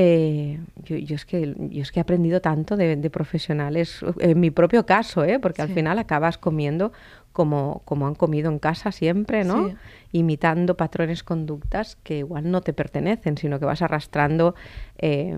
Eh, 0.00 0.60
yo, 0.84 0.96
es 0.96 1.24
que, 1.24 1.56
yo 1.58 1.82
es 1.82 1.90
que 1.90 1.98
he 1.98 2.02
aprendido 2.02 2.40
tanto 2.40 2.76
de, 2.76 3.10
profesionales, 3.10 3.98
en 4.20 4.38
mi 4.38 4.52
propio 4.52 4.86
caso, 4.86 5.24
¿eh? 5.24 5.40
porque 5.40 5.60
al 5.60 5.70
final 5.70 5.98
acabas 5.98 6.38
comiendo 6.38 6.92
como, 7.32 7.82
como 7.84 8.06
han 8.06 8.14
comido 8.14 8.48
en 8.48 8.60
casa 8.60 8.92
siempre, 8.92 9.42
¿no? 9.42 9.72
Imitando 10.12 10.76
patrones, 10.76 11.24
conductas 11.24 11.96
que 12.04 12.18
igual 12.18 12.48
no 12.48 12.60
te 12.60 12.72
pertenecen, 12.72 13.36
sino 13.38 13.58
que 13.58 13.64
vas 13.64 13.82
arrastrando, 13.82 14.54
eh, 14.98 15.36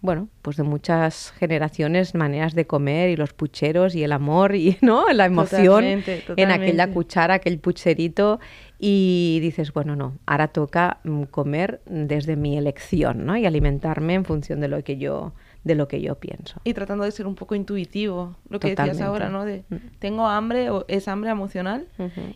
bueno, 0.00 0.28
pues 0.42 0.56
de 0.56 0.64
muchas 0.64 1.32
generaciones 1.38 2.16
maneras 2.16 2.54
de 2.54 2.66
comer 2.66 3.10
y 3.10 3.16
los 3.16 3.32
pucheros 3.32 3.94
y 3.94 4.02
el 4.02 4.10
amor 4.10 4.56
y, 4.56 4.76
¿no? 4.82 5.08
La 5.12 5.26
emoción 5.26 5.84
en 5.84 6.50
aquella 6.50 6.90
cuchara, 6.92 7.34
aquel 7.34 7.60
pucherito 7.60 8.40
y 8.82 9.40
dices, 9.42 9.74
bueno, 9.74 9.94
no, 9.94 10.16
ahora 10.24 10.48
toca 10.48 11.00
mm, 11.04 11.24
comer 11.24 11.82
desde 11.84 12.34
mi 12.34 12.56
elección, 12.56 13.26
¿no? 13.26 13.36
Y 13.36 13.44
alimentarme 13.44 14.14
en 14.14 14.24
función 14.24 14.60
de 14.60 14.68
lo 14.68 14.82
que 14.82 14.96
yo 14.96 15.34
de 15.62 15.74
lo 15.74 15.88
que 15.88 16.00
yo 16.00 16.14
pienso. 16.14 16.58
Y 16.64 16.72
tratando 16.72 17.04
de 17.04 17.10
ser 17.10 17.26
un 17.26 17.34
poco 17.34 17.54
intuitivo, 17.54 18.34
lo 18.48 18.58
que 18.58 18.74
decías 18.74 19.02
ahora, 19.02 19.28
¿no? 19.28 19.44
De 19.44 19.64
mm. 19.68 19.76
tengo 19.98 20.26
hambre 20.26 20.70
o 20.70 20.86
es 20.88 21.06
hambre 21.08 21.28
emocional. 21.28 21.86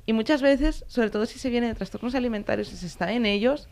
Y 0.04 0.12
muchas 0.12 0.42
veces, 0.42 0.84
sobre 0.86 1.08
todo 1.08 1.24
si 1.24 1.38
se 1.38 1.48
viene 1.48 1.68
de 1.68 1.74
trastornos 1.74 2.14
alimentarios 2.14 2.70
y 2.70 2.76
se 2.76 2.86
está 2.86 3.12
en 3.12 3.24
ellos, 3.24 3.66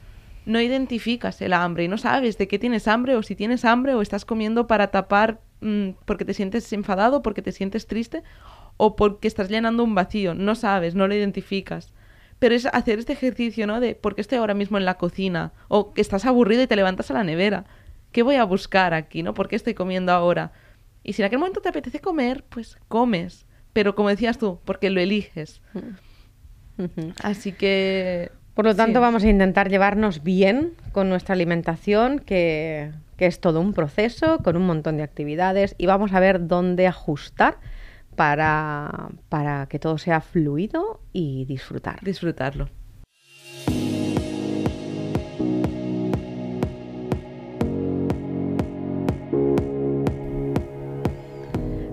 no 0.46 0.58
identificas 0.58 1.42
el 1.42 1.52
hambre 1.52 1.84
y 1.84 1.88
no 1.88 1.98
sabes 1.98 2.38
de 2.38 2.48
qué 2.48 2.58
tienes 2.58 2.88
hambre 2.88 3.14
o 3.14 3.22
si 3.22 3.36
tienes 3.36 3.66
hambre 3.66 3.94
o 3.94 4.00
estás 4.00 4.24
comiendo 4.24 4.66
para 4.66 4.90
tapar 4.90 5.42
mm, 5.60 5.90
porque 6.06 6.24
te 6.24 6.32
sientes 6.32 6.72
enfadado, 6.72 7.20
porque 7.20 7.42
te 7.42 7.52
sientes 7.52 7.86
triste 7.86 8.22
o 8.78 8.96
porque 8.96 9.28
estás 9.28 9.50
llenando 9.50 9.84
un 9.84 9.94
vacío. 9.94 10.34
No 10.34 10.54
sabes, 10.54 10.94
no 10.94 11.06
lo 11.06 11.14
identificas. 11.14 11.92
Pero 12.42 12.56
es 12.56 12.66
hacer 12.66 12.98
este 12.98 13.12
ejercicio, 13.12 13.68
¿no? 13.68 13.78
De 13.78 13.94
por 13.94 14.16
qué 14.16 14.20
estoy 14.20 14.38
ahora 14.38 14.54
mismo 14.54 14.76
en 14.76 14.84
la 14.84 14.94
cocina 14.94 15.52
o 15.68 15.94
que 15.94 16.00
estás 16.00 16.26
aburrido 16.26 16.62
y 16.62 16.66
te 16.66 16.74
levantas 16.74 17.08
a 17.12 17.14
la 17.14 17.22
nevera 17.22 17.66
¿qué 18.12 18.22
voy 18.22 18.36
a 18.36 18.44
buscar 18.44 18.94
aquí, 18.94 19.22
no? 19.22 19.34
¿Por 19.34 19.48
qué 19.48 19.56
estoy 19.56 19.74
comiendo 19.74 20.12
ahora? 20.12 20.52
Y 21.02 21.14
si 21.14 21.22
en 21.22 21.26
aquel 21.26 21.40
momento 21.40 21.60
te 21.60 21.70
apetece 21.70 22.00
comer, 22.00 22.44
pues 22.48 22.78
comes. 22.88 23.46
Pero 23.72 23.94
como 23.94 24.10
decías 24.10 24.38
tú, 24.38 24.60
porque 24.64 24.90
lo 24.90 25.00
eliges. 25.00 25.62
Así 27.22 27.52
que... 27.52 28.30
Por 28.54 28.66
lo 28.66 28.76
tanto, 28.76 29.00
vamos 29.00 29.24
a 29.24 29.30
intentar 29.30 29.70
llevarnos 29.70 30.22
bien 30.22 30.74
con 30.92 31.08
nuestra 31.08 31.32
alimentación, 31.32 32.18
que, 32.18 32.92
que, 33.16 33.24
es 33.24 33.40
todo 33.40 33.62
un 33.62 33.72
proceso, 33.72 34.40
con 34.44 34.56
un 34.56 34.66
montón 34.66 34.98
de 34.98 35.02
actividades, 35.02 35.74
y 35.78 35.86
vamos 35.86 36.12
a 36.12 36.20
ver 36.20 36.46
dónde 36.46 36.86
ajustar 36.86 37.56
para, 38.16 39.10
para 39.28 39.66
que 39.66 39.78
todo 39.78 39.98
sea 39.98 40.20
fluido 40.20 41.00
y 41.12 41.44
disfrutar. 41.46 42.00
Disfrutarlo. 42.02 42.68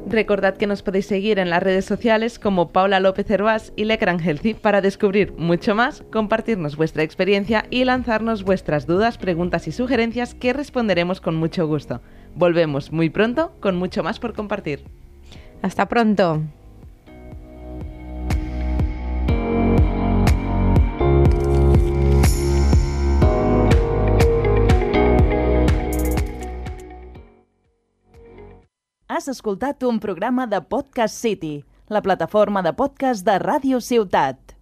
Recordad 0.09 0.57
que 0.57 0.65
nos 0.65 0.81
podéis 0.81 1.05
seguir 1.05 1.37
en 1.37 1.51
las 1.51 1.61
redes 1.61 1.85
sociales 1.85 2.39
como 2.39 2.69
Paula 2.69 2.99
López 2.99 3.29
Hervás 3.29 3.73
y 3.75 3.85
Lecran 3.85 4.19
Healthy 4.19 4.55
para 4.55 4.81
descubrir 4.81 5.33
mucho 5.33 5.75
más, 5.75 6.03
compartirnos 6.11 6.77
vuestra 6.77 7.03
experiencia 7.03 7.65
y 7.69 7.85
lanzarnos 7.85 8.43
vuestras 8.43 8.87
dudas, 8.87 9.19
preguntas 9.19 9.67
y 9.67 9.71
sugerencias 9.71 10.33
que 10.33 10.51
responderemos 10.51 11.21
con 11.21 11.35
mucho 11.35 11.67
gusto. 11.67 12.01
Volvemos 12.33 12.91
muy 12.91 13.11
pronto 13.11 13.51
con 13.59 13.75
mucho 13.75 14.01
más 14.01 14.19
por 14.19 14.33
compartir. 14.33 14.83
Hasta 15.61 15.85
pronto. 15.87 16.41
Has 29.07 29.27
escoltat 29.27 29.83
un 29.83 29.99
programa 29.99 30.47
de 30.47 30.61
Podcast 30.61 31.15
City, 31.15 31.65
la 31.89 32.01
plataforma 32.01 32.61
de 32.61 32.71
podcast 32.71 33.25
de 33.25 33.35
Ràdio 33.41 33.81
Ciutat. 33.81 34.58